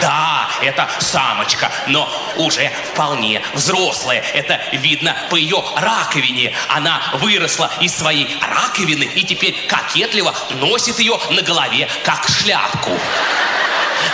Да, 0.00 0.50
это 0.60 0.88
самочка, 0.98 1.70
но 1.86 2.08
уже 2.36 2.70
вполне 2.92 3.40
взрослая. 3.54 4.22
Это 4.34 4.60
видно 4.72 5.16
по 5.30 5.36
ее 5.36 5.62
раковине. 5.76 6.54
Она 6.68 7.00
выросла 7.14 7.70
из 7.80 7.96
своей 7.96 8.28
раковины 8.42 9.04
и 9.04 9.24
теперь 9.24 9.66
кокетливо 9.66 10.34
носит 10.50 10.98
ее 10.98 11.18
на 11.30 11.40
голове, 11.42 11.88
как 12.04 12.28
шляпку. 12.28 12.98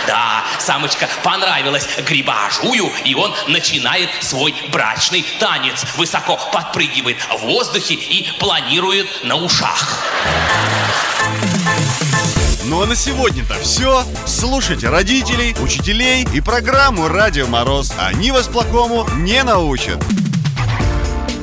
Да, 0.07 0.43
самочка 0.59 1.07
понравилась 1.23 1.87
грибажую, 2.05 2.91
и 3.05 3.15
он 3.15 3.33
начинает 3.47 4.09
свой 4.21 4.53
брачный 4.71 5.25
танец. 5.39 5.85
Высоко 5.95 6.37
подпрыгивает 6.51 7.17
в 7.21 7.41
воздухе 7.41 7.95
и 7.95 8.27
планирует 8.39 9.07
на 9.23 9.35
ушах. 9.35 10.03
Ну 12.65 12.81
а 12.81 12.85
на 12.85 12.95
сегодня-то 12.95 13.55
все. 13.61 14.03
Слушайте 14.25 14.89
родителей, 14.89 15.55
учителей 15.61 16.25
и 16.33 16.41
программу 16.41 17.07
«Радио 17.07 17.45
Мороз». 17.47 17.93
Они 17.97 18.31
вас 18.31 18.47
плохому 18.47 19.07
не 19.17 19.43
научат. 19.43 20.03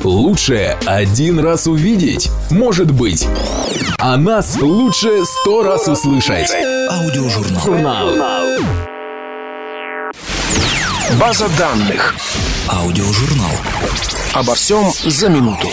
Лучше 0.04 0.78
один 0.86 1.40
раз 1.40 1.66
увидеть, 1.66 2.30
может 2.50 2.90
быть. 2.90 3.28
А 3.98 4.16
нас 4.16 4.56
лучше 4.58 5.24
сто 5.26 5.62
раз 5.62 5.88
услышать. 5.88 6.50
Аудиожурнал. 6.90 7.62
Журнал. 7.62 8.08
База 11.20 11.48
данных. 11.58 12.14
Аудиожурнал. 12.68 13.50
Обо 14.32 14.54
всем 14.54 14.90
за 15.04 15.28
минуту. 15.28 15.68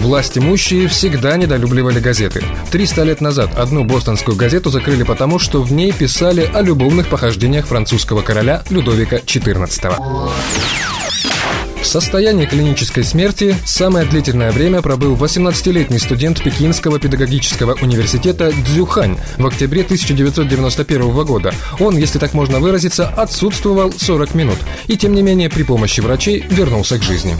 Власть 0.00 0.36
имущие 0.36 0.88
всегда 0.88 1.36
недолюбливали 1.36 2.00
газеты. 2.00 2.42
300 2.70 3.02
лет 3.02 3.20
назад 3.20 3.58
одну 3.58 3.84
бостонскую 3.84 4.36
газету 4.36 4.70
закрыли 4.70 5.04
потому, 5.04 5.38
что 5.38 5.62
в 5.62 5.72
ней 5.72 5.92
писали 5.92 6.50
о 6.52 6.60
любовных 6.60 7.08
похождениях 7.08 7.66
французского 7.66 8.22
короля 8.22 8.62
Людовика 8.70 9.16
XIV. 9.16 10.30
В 11.82 11.86
состоянии 11.86 12.46
клинической 12.46 13.02
смерти 13.04 13.56
самое 13.64 14.06
длительное 14.06 14.52
время 14.52 14.82
пробыл 14.82 15.16
18-летний 15.16 15.98
студент 15.98 16.42
Пекинского 16.42 17.00
педагогического 17.00 17.76
университета 17.80 18.52
Цзюхань 18.66 19.16
в 19.38 19.46
октябре 19.46 19.82
1991 19.82 21.24
года. 21.24 21.52
Он, 21.80 21.96
если 21.96 22.18
так 22.18 22.34
можно 22.34 22.60
выразиться, 22.60 23.08
отсутствовал 23.08 23.92
40 23.92 24.34
минут 24.34 24.58
и, 24.86 24.96
тем 24.96 25.14
не 25.14 25.22
менее, 25.22 25.48
при 25.48 25.62
помощи 25.62 26.00
врачей 26.00 26.44
вернулся 26.50 26.98
к 26.98 27.02
жизни. 27.02 27.36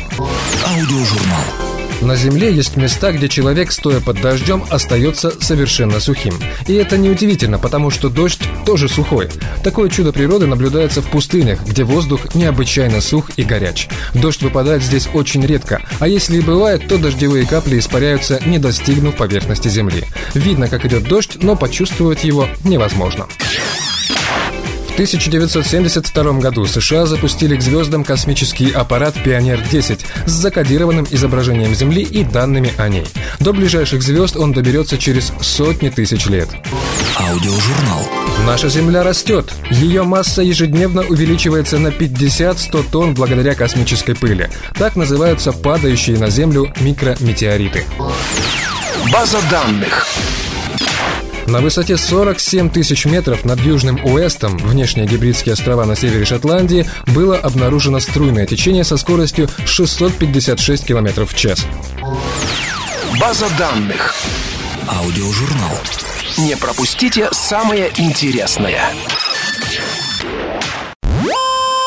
Аудиожурнал. 0.67 1.70
На 2.01 2.17
Земле 2.17 2.53
есть 2.53 2.77
места, 2.77 3.13
где 3.13 3.29
человек, 3.29 3.71
стоя 3.73 4.01
под 4.01 4.21
дождем, 4.23 4.65
остается 4.71 5.33
совершенно 5.43 6.01
сухим. 6.01 6.35
И 6.67 6.73
это 6.73 6.97
неудивительно, 6.97 7.59
потому 7.59 7.91
что 7.91 8.09
дождь 8.09 8.41
тоже 8.65 8.89
сухой. 8.89 9.29
Такое 9.63 9.91
чудо 9.91 10.11
природы 10.11 10.47
наблюдается 10.47 11.03
в 11.03 11.11
пустынях, 11.11 11.61
где 11.67 11.85
воздух 11.85 12.35
необычайно 12.35 13.03
сух 13.03 13.31
и 13.37 13.43
горяч. 13.43 13.89
Дождь 14.15 14.43
выпадает 14.43 14.83
здесь 14.83 15.09
очень 15.13 15.45
редко, 15.45 15.83
а 15.99 16.09
если 16.09 16.39
и 16.39 16.41
бывает, 16.41 16.89
то 16.89 16.97
дождевые 16.97 17.47
капли 17.47 17.79
испаряются, 17.79 18.41
не 18.47 18.59
достигнув 18.59 19.17
поверхности 19.17 19.69
Земли. 19.69 20.05
Видно, 20.33 20.69
как 20.69 20.87
идет 20.87 21.05
дождь, 21.05 21.37
но 21.43 21.55
почувствовать 21.55 22.25
его 22.25 22.49
невозможно. 22.65 23.27
В 25.01 25.03
1972 25.03 26.41
году 26.41 26.67
США 26.67 27.07
запустили 27.07 27.57
к 27.57 27.63
звездам 27.63 28.05
космический 28.05 28.71
аппарат 28.71 29.15
«Пионер-10» 29.25 29.99
с 30.27 30.31
закодированным 30.31 31.07
изображением 31.11 31.75
Земли 31.75 32.03
и 32.03 32.23
данными 32.23 32.75
о 32.77 32.91
ней. 32.91 33.07
До 33.39 33.55
ближайших 33.55 34.03
звезд 34.03 34.37
он 34.37 34.53
доберется 34.53 34.99
через 34.99 35.33
сотни 35.41 35.89
тысяч 35.89 36.27
лет. 36.27 36.51
Аудиожурнал. 37.19 38.07
Наша 38.47 38.69
Земля 38.69 39.03
растет. 39.03 39.51
Ее 39.71 40.03
масса 40.03 40.43
ежедневно 40.43 41.01
увеличивается 41.01 41.79
на 41.79 41.89
50-100 41.89 42.85
тонн 42.93 43.15
благодаря 43.15 43.55
космической 43.55 44.15
пыли. 44.15 44.51
Так 44.75 44.97
называются 44.97 45.53
падающие 45.53 46.19
на 46.19 46.29
Землю 46.29 46.71
микрометеориты. 46.79 47.87
База 49.11 49.39
данных. 49.51 50.07
На 51.51 51.61
высоте 51.61 51.97
47 51.97 52.71
тысяч 52.71 53.07
метров 53.07 53.45
над 53.45 53.59
Южным 53.59 53.99
Уэстом, 54.05 54.57
внешние 54.57 55.09
гибридские 55.09 55.55
острова 55.55 55.85
на 55.85 55.97
севере 55.97 56.25
Шотландии, 56.25 56.89
было 57.09 57.37
обнаружено 57.37 57.99
струйное 57.99 58.47
течение 58.47 58.85
со 58.85 58.97
скоростью 58.97 59.49
656 59.67 60.87
км 60.87 61.27
в 61.27 61.35
час. 61.35 61.67
База 63.21 63.47
данных. 63.59 64.15
Аудиожурнал. 64.87 65.77
Не 66.39 66.57
пропустите 66.57 67.29
самое 67.33 67.91
интересное. 67.97 68.83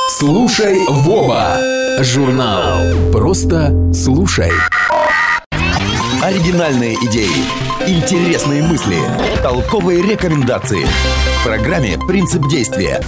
Слушай, 0.10 0.78
Вова! 0.90 1.58
Журнал. 2.02 3.12
Просто 3.14 3.74
слушай. 3.94 4.52
Оригинальные 6.24 6.96
идеи, 7.10 7.28
интересные 7.86 8.64
мысли, 8.64 8.96
толковые 9.42 10.02
рекомендации. 10.02 10.86
В 10.86 11.44
программе 11.44 11.98
«Принцип 12.08 12.48
действия». 12.48 13.02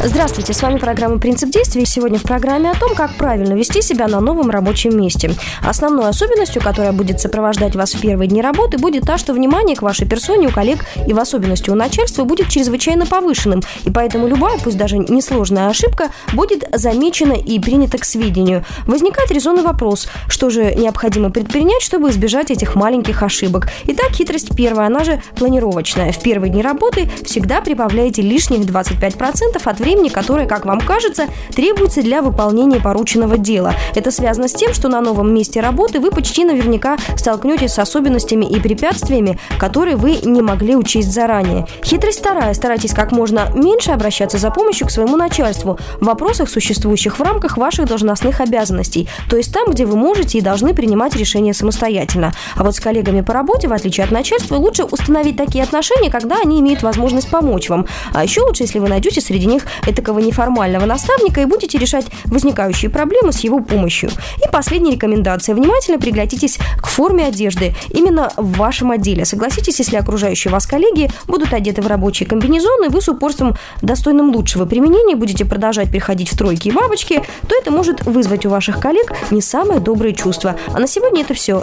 Здравствуйте, 0.00 0.52
с 0.52 0.62
вами 0.62 0.78
программа 0.78 1.18
«Принцип 1.18 1.50
действия». 1.50 1.82
И 1.82 1.84
сегодня 1.84 2.20
в 2.20 2.22
программе 2.22 2.70
о 2.70 2.74
том, 2.76 2.94
как 2.94 3.16
правильно 3.16 3.54
вести 3.54 3.82
себя 3.82 4.06
на 4.06 4.20
новом 4.20 4.48
рабочем 4.48 4.96
месте. 4.96 5.32
Основной 5.60 6.08
особенностью, 6.08 6.62
которая 6.62 6.92
будет 6.92 7.18
сопровождать 7.18 7.74
вас 7.74 7.94
в 7.94 8.00
первые 8.00 8.28
дни 8.28 8.40
работы, 8.40 8.78
будет 8.78 9.02
та, 9.02 9.18
что 9.18 9.32
внимание 9.32 9.74
к 9.74 9.82
вашей 9.82 10.06
персоне 10.06 10.46
у 10.46 10.50
коллег 10.52 10.84
и 11.04 11.12
в 11.12 11.18
особенности 11.18 11.70
у 11.70 11.74
начальства 11.74 12.22
будет 12.22 12.48
чрезвычайно 12.48 13.06
повышенным. 13.06 13.60
И 13.84 13.90
поэтому 13.90 14.28
любая, 14.28 14.56
пусть 14.62 14.78
даже 14.78 14.98
несложная 14.98 15.68
ошибка, 15.68 16.10
будет 16.32 16.62
замечена 16.72 17.32
и 17.32 17.58
принята 17.58 17.98
к 17.98 18.04
сведению. 18.04 18.64
Возникает 18.86 19.32
резонный 19.32 19.62
вопрос, 19.62 20.08
что 20.28 20.48
же 20.48 20.76
необходимо 20.76 21.30
предпринять, 21.30 21.82
чтобы 21.82 22.10
избежать 22.10 22.52
этих 22.52 22.76
маленьких 22.76 23.24
ошибок. 23.24 23.66
Итак, 23.88 24.12
хитрость 24.12 24.54
первая, 24.56 24.86
она 24.86 25.02
же 25.02 25.20
планировочная. 25.34 26.12
В 26.12 26.20
первые 26.20 26.52
дни 26.52 26.62
работы 26.62 27.10
всегда 27.24 27.60
прибавляйте 27.60 28.22
лишних 28.22 28.60
25% 28.60 29.60
от 29.64 29.80
времени, 29.80 29.87
которое, 30.10 30.46
как 30.46 30.66
вам 30.66 30.80
кажется, 30.80 31.26
требуется 31.54 32.02
для 32.02 32.20
выполнения 32.20 32.80
порученного 32.80 33.38
дела. 33.38 33.74
Это 33.94 34.10
связано 34.10 34.48
с 34.48 34.52
тем, 34.52 34.74
что 34.74 34.88
на 34.88 35.00
новом 35.00 35.32
месте 35.32 35.60
работы 35.60 35.98
вы 35.98 36.10
почти 36.10 36.44
наверняка 36.44 36.98
столкнетесь 37.16 37.72
с 37.72 37.78
особенностями 37.78 38.44
и 38.44 38.60
препятствиями, 38.60 39.38
которые 39.58 39.96
вы 39.96 40.18
не 40.22 40.42
могли 40.42 40.76
учесть 40.76 41.12
заранее. 41.12 41.66
Хитрость 41.82 42.20
вторая. 42.20 42.52
Старайтесь 42.52 42.92
как 42.92 43.12
можно 43.12 43.50
меньше 43.54 43.92
обращаться 43.92 44.36
за 44.36 44.50
помощью 44.50 44.86
к 44.86 44.90
своему 44.90 45.16
начальству 45.16 45.78
в 46.00 46.04
вопросах, 46.04 46.50
существующих 46.50 47.18
в 47.18 47.22
рамках 47.22 47.56
ваших 47.56 47.86
должностных 47.86 48.40
обязанностей, 48.40 49.08
то 49.30 49.36
есть 49.36 49.52
там, 49.52 49.70
где 49.70 49.86
вы 49.86 49.96
можете 49.96 50.38
и 50.38 50.42
должны 50.42 50.74
принимать 50.74 51.16
решения 51.16 51.54
самостоятельно. 51.54 52.32
А 52.56 52.64
вот 52.64 52.74
с 52.74 52.80
коллегами 52.80 53.22
по 53.22 53.32
работе, 53.32 53.68
в 53.68 53.72
отличие 53.72 54.04
от 54.04 54.10
начальства, 54.10 54.56
лучше 54.56 54.84
установить 54.84 55.36
такие 55.36 55.64
отношения, 55.64 56.10
когда 56.10 56.36
они 56.42 56.60
имеют 56.60 56.82
возможность 56.82 57.30
помочь 57.30 57.68
вам. 57.68 57.86
А 58.12 58.22
еще 58.22 58.42
лучше, 58.42 58.64
если 58.64 58.78
вы 58.78 58.88
найдете 58.88 59.20
среди 59.20 59.46
них 59.46 59.64
этакого 59.86 60.18
неформального 60.18 60.86
наставника 60.86 61.40
и 61.40 61.44
будете 61.44 61.78
решать 61.78 62.06
возникающие 62.26 62.90
проблемы 62.90 63.32
с 63.32 63.40
его 63.40 63.60
помощью. 63.60 64.10
И 64.44 64.50
последняя 64.50 64.92
рекомендация. 64.92 65.54
Внимательно 65.54 65.98
приглядитесь 65.98 66.58
к 66.80 66.86
форме 66.86 67.26
одежды 67.26 67.74
именно 67.90 68.32
в 68.36 68.56
вашем 68.56 68.90
отделе. 68.90 69.24
Согласитесь, 69.24 69.78
если 69.78 69.96
окружающие 69.96 70.50
вас 70.52 70.66
коллеги 70.66 71.10
будут 71.26 71.52
одеты 71.52 71.82
в 71.82 71.86
рабочие 71.86 72.28
комбинезоны, 72.28 72.88
вы 72.88 73.00
с 73.00 73.08
упорством 73.08 73.56
достойным 73.82 74.34
лучшего 74.34 74.64
применения 74.64 75.16
будете 75.16 75.44
продолжать 75.44 75.90
приходить 75.90 76.30
в 76.30 76.36
тройки 76.36 76.68
и 76.68 76.72
бабочки, 76.72 77.22
то 77.46 77.56
это 77.56 77.70
может 77.70 78.04
вызвать 78.04 78.46
у 78.46 78.50
ваших 78.50 78.80
коллег 78.80 79.12
не 79.30 79.40
самые 79.40 79.80
добрые 79.80 80.14
чувства. 80.14 80.56
А 80.68 80.78
на 80.78 80.86
сегодня 80.86 81.22
это 81.22 81.34
все. 81.34 81.62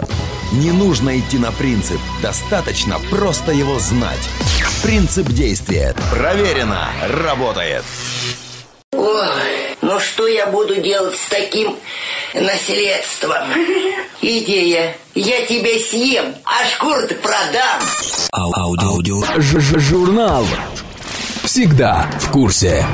Не 0.52 0.70
нужно 0.70 1.18
идти 1.18 1.38
на 1.38 1.52
принцип, 1.52 1.98
достаточно 2.22 2.96
просто 3.10 3.52
его 3.52 3.78
знать. 3.78 4.28
Принцип 4.86 5.26
действия. 5.30 5.96
Проверено. 6.12 6.88
Работает. 7.24 7.82
Ой, 8.92 9.76
ну 9.82 9.98
что 9.98 10.28
я 10.28 10.46
буду 10.46 10.76
делать 10.76 11.16
с 11.16 11.28
таким 11.28 11.74
наследством? 12.32 13.48
Идея. 14.22 14.96
Я 15.16 15.44
тебя 15.44 15.76
съем, 15.90 16.36
а 16.44 16.64
шкуру-то 16.68 17.16
продам. 17.16 17.80
Аудио. 18.30 18.86
Аудио. 18.86 19.40
Ж 19.40 19.56
-ж 19.56 19.80
Журнал. 19.80 20.46
Всегда 21.42 22.08
в 22.20 22.30
курсе. 22.30 22.86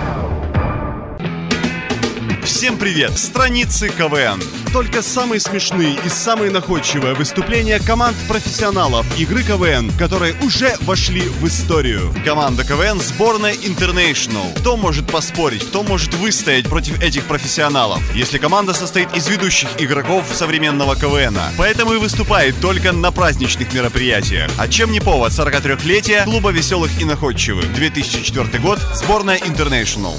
Всем 2.42 2.78
привет! 2.78 3.18
Страницы 3.18 3.90
КВН. 3.90 4.40
Только 4.72 5.02
самые 5.02 5.38
смешные 5.38 5.98
и 6.02 6.08
самые 6.08 6.50
находчивые 6.50 7.12
выступления 7.12 7.78
команд 7.78 8.16
профессионалов 8.26 9.04
игры 9.18 9.42
КВН, 9.42 9.90
которые 9.98 10.34
уже 10.40 10.74
вошли 10.80 11.20
в 11.20 11.46
историю. 11.46 12.14
Команда 12.24 12.64
КВН 12.64 12.98
сборная 12.98 13.52
International. 13.52 14.58
Кто 14.60 14.78
может 14.78 15.06
поспорить, 15.10 15.62
кто 15.68 15.82
может 15.82 16.14
выстоять 16.14 16.70
против 16.70 17.02
этих 17.02 17.24
профессионалов, 17.24 18.00
если 18.14 18.38
команда 18.38 18.72
состоит 18.72 19.14
из 19.14 19.28
ведущих 19.28 19.68
игроков 19.78 20.24
современного 20.32 20.96
КВН. 20.96 21.36
Поэтому 21.58 21.92
и 21.92 21.98
выступает 21.98 22.58
только 22.62 22.92
на 22.92 23.12
праздничных 23.12 23.74
мероприятиях. 23.74 24.50
А 24.56 24.68
чем 24.68 24.90
не 24.90 25.00
повод 25.00 25.32
43-летия 25.32 26.24
клуба 26.24 26.50
веселых 26.50 26.98
и 26.98 27.04
находчивых. 27.04 27.70
2004 27.74 28.58
год, 28.58 28.78
сборная 28.94 29.36
International. 29.36 30.14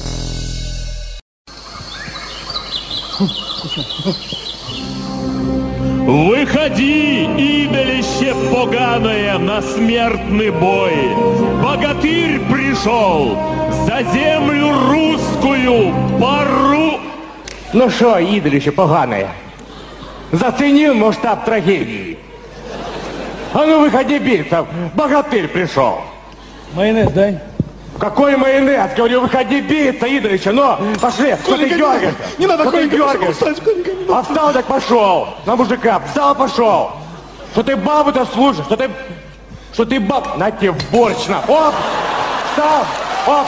Выходи, 6.05 7.23
идолище 7.23 8.35
поганое, 8.51 9.37
на 9.37 9.61
смертный 9.61 10.51
бой. 10.51 10.91
Богатырь 11.63 12.41
пришел 12.51 13.37
за 13.85 14.03
землю 14.11 14.73
русскую 14.89 15.93
пару. 16.19 16.99
Ну 17.71 17.89
що, 17.89 18.19
идолище 18.19 18.71
поганое, 18.71 19.29
заценил 20.33 20.93
масштаб 20.93 21.45
трагедии? 21.45 22.17
А 23.53 23.65
ну 23.65 23.79
выходи 23.79 24.19
биться, 24.19 24.65
богатырь 24.95 25.47
пришел. 25.47 26.01
Майонез 26.75 27.11
дай. 27.11 27.39
Какой 27.99 28.36
майонез? 28.36 28.91
Говорю, 28.95 29.21
выходи 29.21 29.62
биться, 29.62 30.08
идолище, 30.08 30.51
ну, 30.51 30.77
пошли, 30.99 31.36
что 31.43 31.58
ты 31.58 31.69
дергаешься? 31.69 32.15
не 32.38 32.47
надо, 32.47 32.63
Что 32.65 33.53
ты. 33.53 33.95
А 34.12 34.23
встал 34.23 34.51
так 34.51 34.65
пошел, 34.65 35.27
на 35.45 35.56
мужика, 35.56 36.01
встал 36.08 36.36
пошел. 36.36 36.91
Что 37.51 37.63
ты 37.63 37.75
бабу-то 37.75 38.25
слушаешь, 38.25 38.65
что 38.65 38.75
ты, 38.75 38.89
что 39.73 39.86
ты 39.86 39.99
баб, 39.99 40.38
на 40.38 40.49
тебе 40.51 40.71
в 40.71 40.91
борщ, 40.91 41.27
на, 41.27 41.39
оп, 41.47 41.73
встал, 42.51 42.86
оп, 43.27 43.47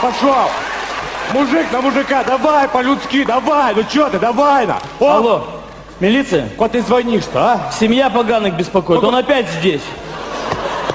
пошел. 0.00 0.48
Мужик 1.32 1.72
на 1.72 1.80
мужика, 1.80 2.22
давай 2.22 2.68
по-людски, 2.68 3.24
давай, 3.24 3.74
ну 3.74 3.82
что 3.88 4.08
ты, 4.08 4.18
давай 4.18 4.66
на. 4.66 4.76
Оп. 5.00 5.10
Алло, 5.10 5.44
милиция? 5.98 6.48
Куда 6.56 6.68
ты 6.70 6.82
звонишь-то, 6.82 7.40
а? 7.40 7.70
Семья 7.72 8.08
поганых 8.08 8.54
беспокоит, 8.54 9.02
он 9.02 9.16
опять 9.16 9.48
здесь. 9.48 9.82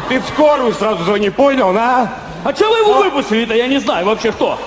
Ты 0.08 0.20
в 0.20 0.28
скорую 0.28 0.74
сразу 0.74 1.04
звони, 1.04 1.30
понял, 1.30 1.72
на? 1.72 2.10
А 2.43 2.54
что 2.54 2.69
вы 2.69 2.78
его 2.80 3.04
выпустили-то, 3.04 3.54
я 3.54 3.67
не 3.67 3.80
знаю 3.80 4.06
вообще 4.06 4.32
кто. 4.32 4.58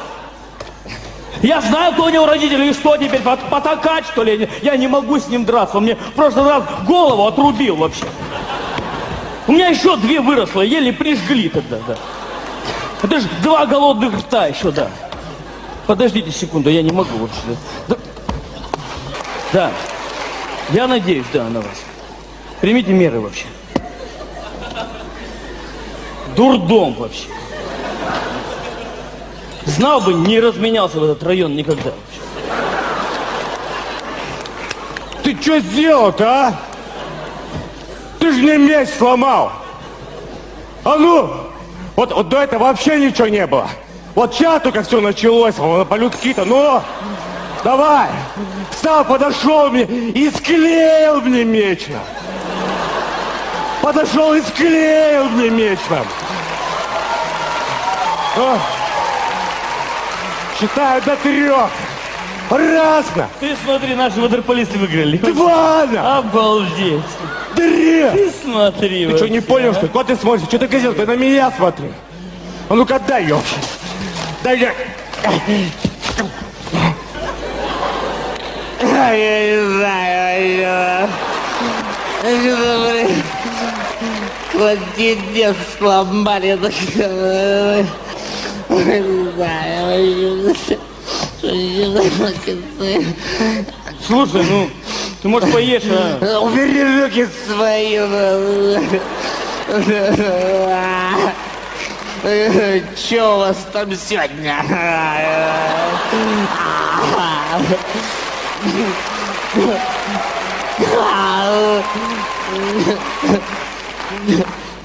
Я 1.43 1.61
знаю, 1.61 1.93
кто 1.95 2.05
у 2.05 2.09
него 2.09 2.27
родители, 2.27 2.69
и 2.69 2.73
что 2.73 2.97
теперь, 2.97 3.21
пот- 3.21 3.49
потакать, 3.51 4.07
что 4.07 4.23
ли? 4.23 4.49
Я 4.63 4.77
не 4.77 4.87
могу 4.87 5.19
с 5.19 5.27
ним 5.29 5.45
драться, 5.45 5.79
он 5.79 5.85
мне 5.85 5.97
в 5.97 6.13
прошлый 6.13 6.45
раз 6.45 6.63
голову 6.87 7.27
отрубил 7.27 7.77
вообще. 7.77 8.05
У 9.49 9.53
меня 9.53 9.69
еще 9.69 9.97
две 9.97 10.21
выросло, 10.21 10.61
еле 10.61 10.93
прижгли 10.93 11.49
тогда, 11.49 11.79
да. 11.89 11.97
Это 13.03 13.21
же 13.21 13.29
два 13.43 13.67
голодных 13.67 14.17
рта 14.17 14.47
еще, 14.47 14.71
да. 14.71 14.89
Подождите 15.87 16.31
секунду, 16.31 16.71
я 16.71 16.83
не 16.83 16.93
могу 16.93 17.19
вообще. 17.19 17.41
Да, 17.89 17.97
да. 19.53 19.71
я 20.71 20.87
надеюсь, 20.87 21.27
да, 21.33 21.45
на 21.49 21.61
вас. 21.61 21.83
Примите 22.61 22.93
меры 22.93 23.19
вообще. 23.19 23.47
Дурдом 26.37 26.95
вообще. 26.95 27.27
Знал 29.67 30.01
бы, 30.01 30.13
не 30.13 30.41
разменялся 30.41 30.99
в 30.99 31.05
этот 31.05 31.23
район 31.23 31.55
никогда. 31.55 31.93
Ты 35.23 35.41
что 35.41 35.61
сделал-то, 35.61 36.29
а? 36.29 36.55
Ты 38.19 38.33
же 38.33 38.43
мне 38.43 38.59
меч 38.59 38.89
сломал. 38.99 39.53
А 40.85 40.97
ну, 40.97 41.33
вот, 41.95 42.13
вот 42.13 42.29
до 42.29 42.39
этого 42.43 42.65
вообще 42.65 42.99
ничего 42.99 43.29
не 43.29 43.47
было. 43.47 43.69
Вот 44.15 44.35
сейчас 44.35 44.63
только 44.63 44.83
все 44.83 45.01
началось, 45.01 45.57
вон, 45.57 45.87
по-людски-то, 45.87 46.45
ну, 46.45 46.83
давай. 47.63 48.09
Встал, 48.71 49.05
подошел 49.05 49.71
мне 49.71 49.85
и 49.85 50.31
склеил 50.31 51.21
мне 51.21 51.45
меч. 51.45 51.87
Подошел 53.81 54.35
и 54.35 54.43
склеил 54.43 55.29
мне 55.31 55.51
меч 55.51 55.79
нам. 55.89 56.07
Считаю 60.63 61.03
до 61.03 61.17
трех. 61.17 61.71
Разно. 62.49 63.29
Ты 63.41 63.57
смотри, 63.65 63.97
наши 63.97 64.21
водополисты 64.21 64.79
выиграли. 64.79 65.17
Два! 65.17 65.83
Обалдеть. 66.19 67.03
Три! 67.57 68.09
Ты 68.13 68.31
смотри. 68.31 69.09
Ты 69.09 69.17
что, 69.17 69.29
не 69.29 69.41
понял, 69.41 69.73
что 69.73 69.87
ли? 69.87 69.89
Куда 69.89 70.05
ты 70.05 70.15
смотришь? 70.15 70.47
Что 70.47 70.61
ты 70.61 70.69
газетку? 70.69 71.01
Ты 71.01 71.07
на 71.07 71.17
меня 71.17 71.53
смотри. 71.57 71.89
А 72.69 72.75
ну-ка 72.75 73.01
дай 73.01 73.25
ее. 73.25 73.41
Дай 74.45 74.57
мне. 74.57 74.73
Я 78.85 79.47
не 79.51 79.61
знаю, 79.79 81.09
континент 84.53 85.57
сломали. 85.77 86.57
Слушай, 94.07 94.45
ну, 94.49 94.71
ты, 95.21 95.29
может, 95.29 95.53
поешь, 95.53 95.83
а? 95.91 96.41
Убери 96.41 97.03
руки 97.03 97.29
свои. 97.47 97.99
Че 102.97 103.23
у 103.23 103.39
вас 103.39 103.57
там 103.73 103.95
сегодня? 103.95 104.57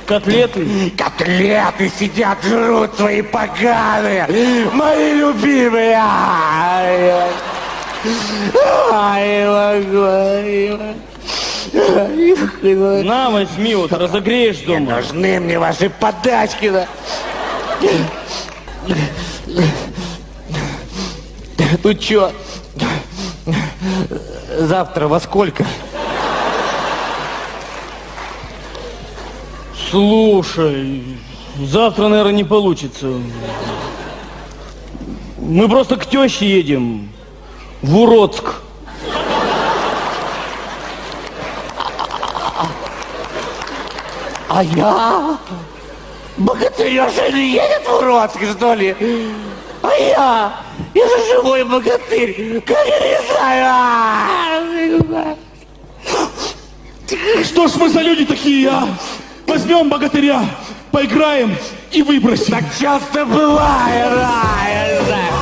Котлеты? 0.08 0.92
Котлеты 0.98 1.92
сидят, 2.00 2.38
жрут 2.42 2.96
свои 2.96 3.22
поганые, 3.22 4.26
мои 4.72 5.14
любимые. 5.14 5.98
На, 13.04 13.30
возьми, 13.30 13.76
вот, 13.76 13.92
разогреешь 13.92 14.60
дома. 14.60 14.80
Не 14.80 14.86
нужны 14.86 15.40
мне 15.42 15.60
ваши 15.60 15.90
подачки. 15.90 16.72
Да. 16.72 16.88
Ну 21.84 21.94
чё, 21.94 22.32
завтра 24.58 25.08
во 25.08 25.20
сколько? 25.20 25.66
Слушай, 29.90 31.02
завтра, 31.62 32.10
наверное, 32.10 32.34
не 32.34 32.44
получится. 32.44 33.10
Мы 35.38 35.70
просто 35.70 35.96
к 35.96 36.06
теще 36.06 36.46
едем. 36.46 37.10
В 37.82 37.98
Уродск. 37.98 38.56
А 44.50 44.64
я? 44.64 45.38
Богатырёша 46.38 47.32
не 47.32 47.54
едет 47.54 47.88
в 47.88 47.98
Уродск, 47.98 48.40
что 48.58 48.74
ли? 48.74 48.96
А 49.84 49.94
я? 49.94 50.52
Я 50.94 51.08
же 51.08 51.26
живой 51.28 51.64
богатырь. 51.64 52.62
Как 52.62 52.78
я 52.88 53.00
не 53.00 53.22
знаю? 53.32 55.38
Что 57.46 57.68
ж 57.68 57.76
мы 57.76 57.90
за 57.90 58.02
люди 58.02 58.26
такие, 58.26 58.70
а? 58.70 58.88
Возьмем 59.58 59.90
богатыря, 59.90 60.46
поиграем 60.92 61.58
и 61.92 62.04
выбросим. 62.04 62.54
Так 62.54 62.64
часто 62.80 63.26
бывает, 63.26 64.12
да, 64.12 64.44
я 64.70 65.04
знаю. 65.04 65.34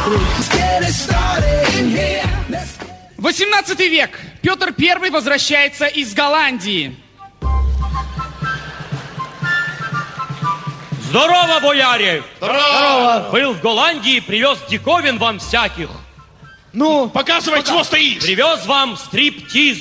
18 3.18 3.80
век. 3.82 4.18
Петр 4.42 4.74
I 4.80 5.10
возвращается 5.10 5.88
из 5.88 6.14
Голландии. 6.14 6.96
Здорово, 11.10 11.60
бояре! 11.62 12.24
Здорово! 12.38 13.28
Был 13.34 13.54
в 13.54 13.60
Голландии, 13.60 14.22
привез 14.22 14.60
диковин 14.70 15.18
вам 15.18 15.40
всяких. 15.40 15.90
Ну, 16.72 17.10
показывай, 17.10 17.64
чего 17.64 17.84
стоишь. 17.84 18.24
Привез 18.24 18.66
вам 18.66 18.96
стриптиз. 18.96 19.80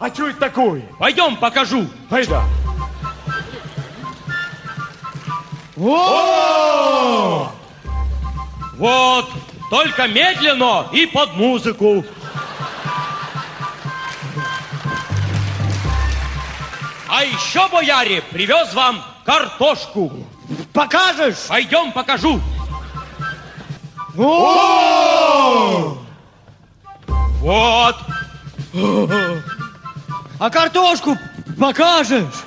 А 0.00 0.08
что 0.08 0.28
это 0.28 0.40
такое? 0.40 0.80
Пойдем, 0.98 1.36
покажу. 1.36 1.86
Айда. 2.08 2.42
О! 5.84 7.50
Вот, 8.78 9.28
только 9.68 10.06
медленно 10.06 10.86
и 10.92 11.06
под 11.06 11.34
музыку. 11.34 12.04
А 17.08 17.24
еще, 17.24 17.68
бояре, 17.68 18.22
привез 18.30 18.72
вам 18.74 19.02
картошку. 19.24 20.12
Покажешь? 20.72 21.46
Пойдем, 21.48 21.90
покажу. 21.92 22.40
О! 24.16 25.98
Вот. 27.40 27.96
А 30.38 30.50
картошку 30.50 31.18
покажешь? 31.58 32.44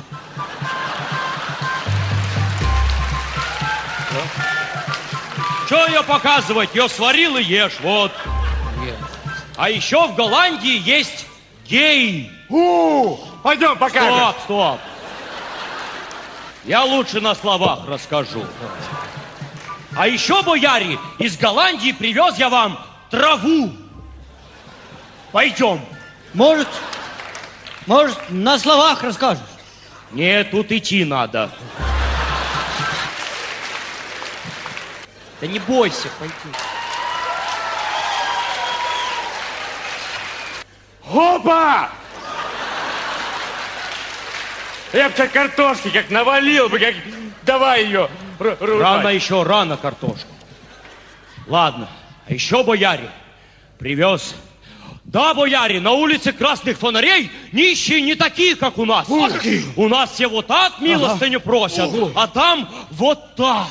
Что 5.65 5.88
ее 5.88 6.04
показывать? 6.04 6.75
Ее 6.75 6.88
сварил 6.88 7.38
и 7.38 7.43
ешь, 7.43 7.80
вот. 7.82 8.12
А 9.58 9.69
еще 9.69 10.08
в 10.08 10.15
Голландии 10.15 10.78
есть 10.78 11.25
гей. 11.67 12.32
У, 12.49 13.17
пойдем 13.41 13.78
покажем. 13.78 14.13
Стоп, 14.13 14.36
стоп. 14.43 14.80
Я 16.65 16.84
лучше 16.84 17.21
на 17.21 17.36
словах 17.36 17.88
расскажу. 17.88 18.45
А 19.95 20.08
еще, 20.08 20.43
бояре, 20.43 20.99
из 21.19 21.38
Голландии 21.38 21.91
привез 21.91 22.38
я 22.38 22.49
вам 22.49 22.80
траву. 23.10 23.71
Пойдем. 25.32 25.80
Может, 26.34 26.67
может, 27.88 28.17
на 28.30 28.60
словах 28.60 29.04
расскажешь? 29.04 29.43
Нет, 30.12 30.51
тут 30.51 30.71
идти 30.71 31.06
надо. 31.06 31.49
Да 35.41 35.48
не 35.48 35.60
бойся, 35.60 36.08
пойди. 36.19 36.34
Опа! 41.13 41.89
Я 44.93 45.10
бы 45.10 45.15
тебе 45.15 45.28
картошки 45.28 45.89
как 45.89 46.10
навалил 46.10 46.69
бы, 46.69 46.80
как... 46.80 46.95
Давай 47.43 47.84
ее. 47.86 48.10
ру- 48.39 48.58
рубать. 48.60 48.82
Рано 48.82 49.08
еще, 49.10 49.43
рано 49.43 49.78
картошку. 49.78 50.30
Ладно, 51.48 51.89
а 52.28 52.34
еще, 52.34 52.63
бояре, 52.63 53.10
привез. 53.78 54.36
Да, 55.04 55.34
бояре, 55.36 55.80
на 55.80 55.91
улице 55.91 56.32
красных 56.32 56.80
фонарей 56.80 57.30
нищие 57.52 58.02
не 58.02 58.15
такие, 58.15 58.56
как 58.56 58.78
у 58.80 58.86
нас. 58.86 59.08
А 59.10 59.30
какие? 59.30 59.63
У 59.76 59.88
нас 59.88 60.12
все 60.12 60.28
вот 60.28 60.48
так 60.48 60.80
милостыню 60.82 61.39
просят, 61.39 61.93
Ого. 61.93 62.12
а 62.15 62.28
там 62.28 62.67
вот 62.89 63.36
так. 63.36 63.67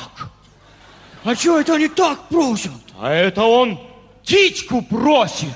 А 1.25 1.35
что 1.35 1.59
это 1.59 1.73
они 1.73 1.87
так 1.87 2.19
просят? 2.29 2.71
А 3.01 3.11
это 3.11 3.41
он 3.43 3.79
птичку 4.21 4.83
просит. 4.83 5.53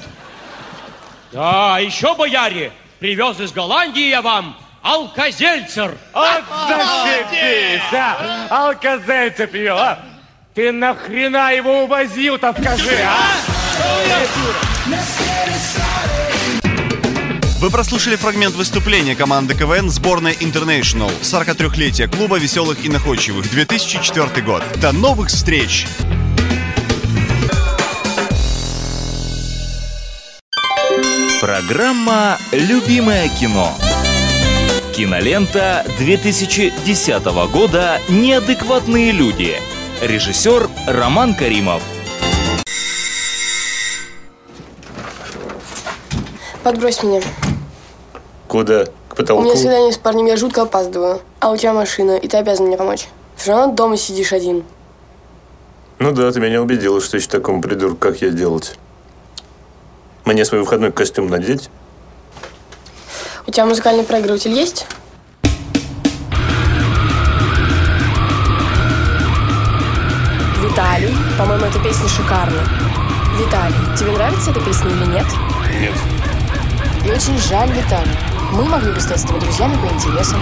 Да, 1.32 1.75
а 1.75 1.79
еще, 1.79 2.15
бояре, 2.15 2.71
привез 2.97 3.39
из 3.39 3.51
Голландии 3.51 4.10
я 4.10 4.23
вам 4.23 4.58
алкозельцер. 4.82 5.95
От 6.12 6.43
зашибись, 6.67 7.93
а! 7.93 8.47
Алкозельца 8.49 9.45
привел, 9.45 9.77
а! 9.77 9.99
Ты 10.55 10.71
нахрена 10.71 11.53
его 11.53 11.84
увозил-то, 11.84 12.51
скажи, 12.60 12.97
а? 13.03 13.19
Вы 17.60 17.72
прослушали 17.72 18.15
фрагмент 18.15 18.56
выступления 18.56 19.17
команды 19.17 19.54
КВН 19.54 19.89
сборной 19.89 20.32
International 20.32 21.12
43-летие 21.22 22.08
клуба 22.08 22.39
веселых 22.39 22.86
и 22.86 22.89
находчивых 22.89 23.52
2004 23.52 24.41
год. 24.45 24.63
До 24.78 24.93
новых 24.93 25.28
встреч! 25.28 25.86
Программа 31.41 32.38
«Любимое 32.54 33.28
кино». 33.28 33.74
Кинолента 34.95 35.86
2010 35.98 37.26
года 37.52 38.00
«Неадекватные 38.08 39.12
люди». 39.12 39.58
Режиссер 40.02 40.69
Роман 40.88 41.36
Каримов. 41.36 41.84
Подбрось 46.63 47.04
меня. 47.04 47.22
Куда? 48.49 48.85
К 48.85 49.13
У 49.13 49.15
потолку? 49.15 49.43
меня 49.43 49.55
свидание 49.55 49.91
с 49.93 49.97
парнем, 49.99 50.25
я 50.25 50.35
жутко 50.35 50.63
опаздываю. 50.63 51.21
А 51.39 51.51
у 51.51 51.55
тебя 51.57 51.71
машина, 51.71 52.17
и 52.17 52.27
ты 52.27 52.35
обязан 52.38 52.65
мне 52.65 52.77
помочь. 52.77 53.07
Все 53.38 53.51
равно 53.51 53.73
дома 53.75 53.95
сидишь 53.95 54.33
один. 54.33 54.63
Ну 55.99 56.12
да, 56.12 56.31
ты 56.31 56.39
меня 56.39 56.59
убедила, 56.59 56.99
что 56.99 57.17
еще 57.17 57.29
такому 57.29 57.62
придурку, 57.62 57.97
как 57.97 58.21
я, 58.23 58.31
делать. 58.31 58.77
Мне 60.25 60.45
свой 60.45 60.62
выходной 60.62 60.91
костюм 60.91 61.27
надеть? 61.27 61.69
У 63.45 63.51
тебя 63.51 63.67
музыкальный 63.67 64.03
проигрыватель 64.03 64.51
есть? 64.51 64.88
Виталий, 70.63 71.13
по-моему, 71.38 71.65
эта 71.65 71.79
песня 71.79 72.07
шикарна. 72.09 72.62
Виталий, 73.38 73.97
тебе 73.97 74.12
нравится 74.12 74.51
эта 74.51 74.59
песня 74.62 74.89
или 74.91 75.05
нет? 75.05 75.25
Нет. 75.79 75.93
И 77.05 77.12
очень 77.12 77.38
жаль, 77.38 77.69
Виталий. 77.69 78.29
Мы 78.51 78.65
могли 78.65 78.91
бы 78.91 78.99
стать 78.99 79.19
с 79.19 79.23
тобой 79.23 79.41
друзьями 79.41 79.75
по 79.75 79.93
интересам. 79.93 80.39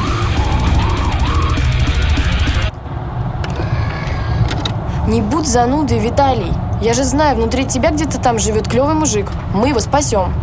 Не 5.07 5.21
будь 5.21 5.47
занудой, 5.47 5.99
Виталий. 5.99 6.51
Я 6.81 6.93
же 6.93 7.03
знаю, 7.03 7.35
внутри 7.35 7.65
тебя 7.65 7.91
где-то 7.91 8.19
там 8.19 8.39
живет 8.39 8.67
клевый 8.67 8.93
мужик. 8.93 9.27
Мы 9.53 9.69
его 9.69 9.79
спасем. 9.79 10.33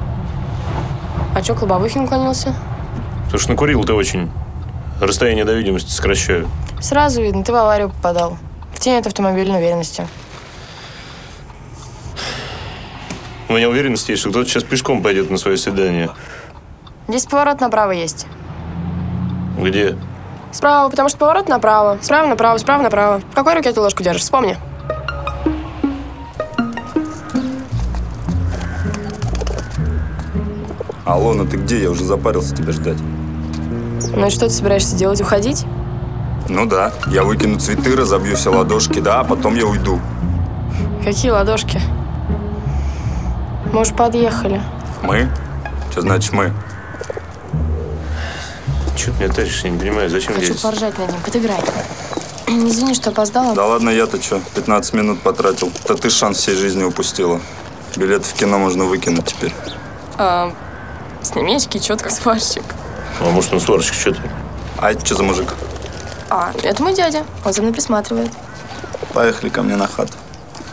А 1.35 1.43
чё 1.43 1.55
Клобовыхин 1.55 2.05
уклонился? 2.05 2.55
Потому 3.25 3.41
что 3.41 3.51
накурил 3.51 3.85
ты 3.85 3.93
очень. 3.93 4.31
Расстояние 5.01 5.45
до 5.45 5.55
видимости 5.55 5.91
сокращаю. 5.91 6.49
Сразу 6.81 7.21
видно, 7.23 7.45
ты 7.45 7.53
в 7.53 7.57
аварию 7.57 7.91
попадал. 7.91 8.39
В 8.73 8.81
тень 8.81 8.99
от 8.99 9.07
автомобильной 9.07 9.59
уверенности. 9.59 10.07
У 13.49 13.55
меня 13.55 13.69
уверенность 13.69 14.09
есть, 14.09 14.21
что 14.21 14.31
кто-то 14.31 14.49
сейчас 14.49 14.65
пешком 14.65 15.03
пойдет 15.03 15.31
на 15.31 15.39
свое 15.39 15.57
свидание. 15.57 16.11
Здесь 17.09 17.27
поворот 17.27 17.61
направо 17.61 17.93
есть. 17.93 18.27
Где? 19.59 19.97
Справа, 20.53 20.89
потому 20.89 21.09
что 21.09 21.19
поворот 21.19 21.49
направо. 21.49 21.99
Справа 22.01 22.29
направо, 22.29 22.59
справа 22.59 22.83
направо. 22.83 23.21
В 23.31 23.35
какой 23.35 23.55
руке 23.55 23.73
ты 23.73 23.81
ложку 23.81 24.03
держишь? 24.03 24.23
Вспомни. 24.23 24.57
Алло, 31.05 31.35
ну 31.35 31.45
ты 31.45 31.59
где? 31.59 31.83
Я 31.83 31.91
уже 31.91 32.05
запарился 32.05 32.57
тебя 32.57 32.73
ждать. 32.73 32.99
Ну 34.17 34.27
и 34.27 34.31
что 34.31 34.47
ты 34.47 34.51
собираешься 34.51 34.97
делать? 34.97 35.21
Уходить? 35.21 35.67
Ну 36.49 36.67
да, 36.67 36.93
я 37.09 37.25
выкину 37.25 37.59
цветы, 37.59 37.97
разобью 37.97 38.37
все 38.37 38.51
ладошки, 38.51 39.01
да, 39.01 39.21
а 39.21 39.25
потом 39.25 39.55
я 39.55 39.67
уйду. 39.67 40.01
Какие 41.05 41.31
ладошки? 41.33 41.81
Мы 43.73 43.81
уже 43.81 43.95
подъехали. 43.95 44.61
Мы? 45.03 45.29
Что 45.91 46.01
значит 46.03 46.33
мы? 46.33 46.53
Че 49.05 49.11
ты 49.11 49.25
меня 49.25 49.33
тащишь? 49.35 49.65
Я 49.65 49.71
не 49.71 49.79
понимаю, 49.79 50.09
зачем 50.09 50.33
Хочу 50.35 50.47
здесь? 50.47 50.61
поржать 50.63 50.97
над 50.99 51.13
ним. 51.13 51.21
Подыграй. 51.21 51.59
Извини, 52.47 52.95
что 52.95 53.11
опоздала. 53.11 53.55
Да 53.55 53.67
ладно, 53.67 53.91
я-то 53.91 54.23
что, 54.23 54.41
15 54.55 54.95
минут 54.95 55.21
потратил. 55.21 55.71
Да 55.87 55.95
ты 55.95 56.09
шанс 56.09 56.39
всей 56.39 56.55
жизни 56.57 56.85
упустила. 56.85 57.39
Билет 57.97 58.25
в 58.25 58.33
кино 58.33 58.59
можно 58.59 58.85
выкинуть 58.85 59.27
теперь. 59.27 59.53
А, 60.17 60.55
сними 61.21 61.57
очки, 61.57 61.81
четко 61.81 62.09
сварщик. 62.09 62.63
А 63.21 63.25
может 63.31 63.53
он 63.53 63.61
сварщик, 63.61 63.93
что 63.93 64.13
ты? 64.13 64.23
А 64.79 64.93
это 64.93 65.05
что 65.05 65.17
за 65.17 65.23
мужик? 65.23 65.53
А, 66.31 66.53
это 66.63 66.83
мой 66.83 66.95
дядя. 66.95 67.25
Он 67.45 67.53
за 67.53 67.61
мной 67.61 67.75
присматривает. 67.75 68.31
Поехали 69.13 69.51
ко 69.51 69.63
мне 69.63 69.77
на 69.77 69.87
хату. 69.87 70.15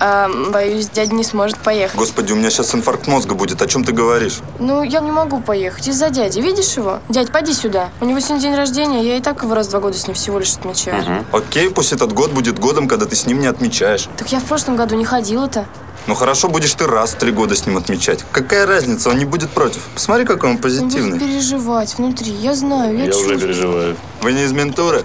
А, 0.03 0.27
боюсь, 0.51 0.89
дядя 0.89 1.13
не 1.13 1.23
сможет 1.23 1.59
поехать. 1.59 1.95
Господи, 1.95 2.31
у 2.33 2.35
меня 2.35 2.49
сейчас 2.49 2.73
инфаркт 2.73 3.05
мозга 3.05 3.35
будет. 3.35 3.61
О 3.61 3.67
чем 3.67 3.83
ты 3.83 3.91
говоришь? 3.91 4.39
Ну, 4.57 4.81
я 4.81 4.99
не 4.99 5.11
могу 5.11 5.39
поехать 5.41 5.87
из-за 5.87 6.09
дяди. 6.09 6.39
Видишь 6.39 6.73
его? 6.75 6.99
Дядь, 7.07 7.31
поди 7.31 7.53
сюда. 7.53 7.89
У 8.01 8.05
него 8.05 8.19
сегодня 8.19 8.41
день 8.41 8.55
рождения. 8.55 9.03
Я 9.03 9.17
и 9.17 9.21
так 9.21 9.43
его 9.43 9.53
раз 9.53 9.67
в 9.67 9.69
два 9.69 9.79
года 9.79 9.95
с 9.95 10.07
ним 10.07 10.15
всего 10.15 10.39
лишь 10.39 10.53
отмечаю. 10.55 11.23
Окей, 11.31 11.69
пусть 11.69 11.93
этот 11.93 12.13
год 12.13 12.31
будет 12.31 12.57
годом, 12.57 12.87
когда 12.87 13.05
ты 13.05 13.15
с 13.15 13.27
ним 13.27 13.39
не 13.39 13.45
отмечаешь. 13.45 14.07
Так 14.17 14.31
я 14.31 14.39
в 14.39 14.43
прошлом 14.45 14.75
году 14.75 14.95
не 14.95 15.05
ходила-то. 15.05 15.67
Ну 16.07 16.15
хорошо, 16.15 16.47
будешь 16.49 16.73
ты 16.73 16.87
раз 16.87 17.11
в 17.13 17.17
три 17.19 17.31
года 17.31 17.55
с 17.55 17.67
ним 17.67 17.77
отмечать. 17.77 18.25
Какая 18.31 18.65
разница, 18.65 19.11
он 19.11 19.19
не 19.19 19.25
будет 19.25 19.51
против. 19.51 19.83
Посмотри, 19.93 20.25
какой 20.25 20.49
он 20.49 20.55
Он 20.55 20.61
будет 20.63 20.81
позитивный. 20.81 21.19
переживать 21.19 21.95
внутри. 21.99 22.31
Я 22.31 22.55
знаю, 22.55 22.97
я, 22.97 23.03
Я 23.03 23.09
уже 23.11 23.19
чувствую. 23.19 23.39
переживаю. 23.39 23.97
Вы 24.23 24.33
не 24.33 24.45
из 24.45 24.51
ментуры? 24.51 25.03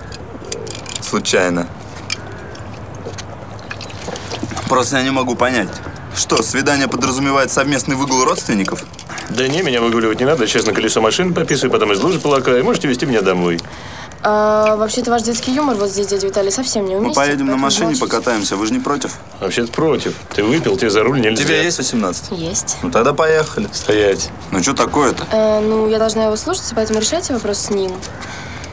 Случайно. 1.03 1.67
Просто 4.77 4.99
я 4.99 5.05
не 5.05 5.11
могу 5.11 5.35
понять. 5.37 5.71
Что, 6.15 6.43
свидание 6.43 6.87
подразумевает 6.87 7.51
совместный 7.51 7.97
выгул 7.97 8.23
родственников? 8.25 8.85
Да 9.31 9.49
не, 9.49 9.63
меня 9.63 9.81
выгуливать 9.81 10.21
не 10.21 10.27
надо. 10.27 10.47
Честно, 10.47 10.75
колесо 10.75 11.01
машины 11.01 11.33
пописываю, 11.33 11.73
потом 11.73 11.93
из 11.93 12.01
лужи 12.03 12.21
полакаю. 12.21 12.63
Можете 12.63 12.87
везти 12.87 13.07
меня 13.07 13.23
домой. 13.23 13.59
А, 14.23 14.77
вообще-то 14.77 15.11
ваш 15.11 15.23
детский 15.23 15.53
юмор 15.53 15.77
вот 15.77 15.89
здесь, 15.89 16.09
дядя 16.09 16.27
Виталий, 16.27 16.51
совсем 16.51 16.85
не 16.85 16.95
Мы 16.95 17.01
уместен. 17.07 17.15
поедем 17.15 17.47
на 17.47 17.57
машине, 17.57 17.87
молчите. 17.87 18.05
покатаемся. 18.05 18.57
Вы 18.57 18.67
же 18.67 18.75
не 18.75 18.81
против? 18.81 19.15
Вообще-то 19.41 19.73
против. 19.73 20.15
Ты 20.35 20.45
выпил, 20.45 20.77
тебе 20.77 20.91
за 20.91 21.03
руль 21.03 21.23
нельзя. 21.23 21.43
Тебе 21.43 21.65
есть 21.65 21.79
18? 21.79 22.33
Есть. 22.33 22.77
Ну 22.83 22.91
тогда 22.91 23.15
поехали. 23.15 23.71
Стоять. 23.73 24.29
Ну 24.51 24.63
что 24.63 24.75
такое-то? 24.75 25.27
Э, 25.33 25.61
ну, 25.61 25.89
я 25.89 25.99
должна 25.99 26.25
его 26.25 26.37
слушаться, 26.37 26.75
поэтому 26.75 27.01
решайте 27.01 27.33
вопрос 27.33 27.61
с 27.61 27.71
ним. 27.71 27.93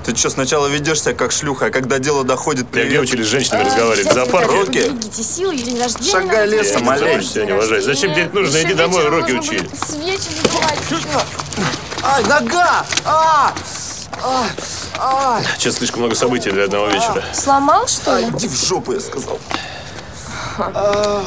Ты 0.04 0.16
что, 0.18 0.30
сначала 0.30 0.68
ведешь 0.68 1.02
себя 1.02 1.14
как 1.14 1.32
шлюха, 1.32 1.68
а 1.68 1.70
когда 1.70 1.98
дело 1.98 2.26
доходит... 2.26 2.68
Я 2.76 2.86
где 2.86 3.00
учились 3.00 3.26
с 3.26 3.30
женщинами 3.30 3.64
разговаривать? 3.64 4.10
В 4.10 4.14
зоопарке? 4.14 4.56
Руки. 4.56 4.72
Берегите 4.72 5.24
силы, 5.24 5.56
день 5.56 5.80
рождения. 5.80 6.12
Шагай 6.12 6.48
лесом, 6.48 6.84
делать. 6.84 7.02
олень. 7.02 7.22
Тебя 7.22 7.46
не 7.46 7.52
уважать. 7.54 7.84
Зачем 7.84 8.12
тебе 8.14 8.24
это 8.24 8.36
нужно? 8.36 8.62
Иди 8.62 8.74
домой, 8.74 9.08
уроки 9.08 9.32
нужно 9.32 9.54
учи. 9.54 9.70
Свечи 9.74 10.30
задувать. 10.42 11.24
Ай, 12.04 12.24
нога! 12.26 12.86
А! 13.06 13.54
А! 14.22 14.46
А! 15.00 15.42
Сейчас 15.58 15.76
слишком 15.76 16.02
много 16.02 16.16
событий 16.16 16.52
для 16.52 16.66
одного 16.66 16.88
вечера. 16.88 17.24
Сломал, 17.34 17.88
что 17.88 18.18
ли? 18.20 18.28
Иди 18.28 18.50
в 18.50 18.56
жопу, 18.56 18.92
я 18.92 19.00
сказал. 19.00 19.40
А? 20.58 21.24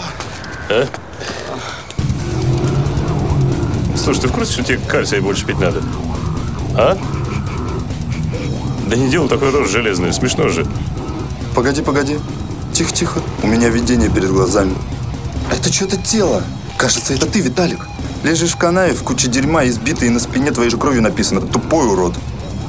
Слушай, 3.96 4.20
ты 4.20 4.28
в 4.28 4.32
курсе, 4.32 4.52
что 4.52 4.64
тебе 4.64 4.78
кальция 4.86 5.22
больше 5.22 5.46
пить 5.46 5.58
надо? 5.58 5.82
А? 6.76 6.96
Да 8.86 8.94
не 8.94 9.08
делай 9.08 9.28
такой 9.28 9.50
рожь 9.50 9.68
железный, 9.68 10.12
смешно 10.12 10.48
же. 10.48 10.64
Погоди, 11.54 11.82
погоди. 11.82 12.18
Тихо, 12.72 12.92
тихо. 12.92 13.20
У 13.42 13.48
меня 13.48 13.68
видение 13.68 14.08
перед 14.08 14.30
глазами. 14.30 14.74
Это 15.50 15.72
что-то 15.72 15.96
тело. 15.96 16.42
Кажется, 16.76 17.14
это 17.14 17.26
ты, 17.26 17.40
Виталик. 17.40 17.88
Лежишь 18.22 18.52
в 18.52 18.56
канаве 18.56 18.94
в 18.94 19.02
куче 19.02 19.28
дерьма, 19.28 19.66
избитый, 19.66 20.08
и 20.08 20.10
на 20.10 20.20
спине 20.20 20.52
твоей 20.52 20.70
же 20.70 20.76
кровью 20.76 21.02
написано 21.02 21.40
«Тупой 21.40 21.88
урод». 21.88 22.14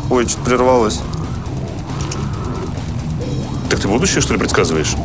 Ой, 0.10 0.28
что-то 0.28 0.46
прервалось. 0.46 1.00
Так 3.70 3.80
ты 3.80 3.88
будущее, 3.88 4.22
что 4.22 4.34
ли, 4.34 4.40
предсказываешь? 4.40 4.96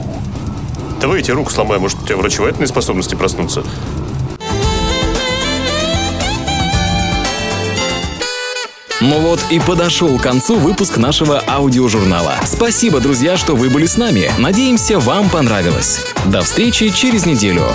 Давай 1.01 1.19
я 1.19 1.25
тебе 1.25 1.35
руку 1.35 1.51
сломаю, 1.51 1.81
может, 1.81 2.01
у 2.01 2.07
тебя 2.07 2.17
врачевательные 2.17 2.69
способности 2.69 3.17
проснутся? 3.17 3.65
Ну 9.03 9.19
вот 9.19 9.45
и 9.51 9.59
подошел 9.59 10.17
к 10.17 10.23
концу 10.23 10.59
выпуск 10.59 10.97
нашего 10.97 11.43
аудиожурнала. 11.49 12.37
Спасибо, 12.45 13.01
друзья, 13.01 13.37
что 13.37 13.57
вы 13.57 13.69
были 13.69 13.87
с 13.87 13.97
нами. 13.97 14.31
Надеемся, 14.39 15.01
вам 15.01 15.29
понравилось. 15.29 16.07
До 16.27 16.43
встречи 16.43 16.89
через 16.91 17.27
неделю. 17.27 17.67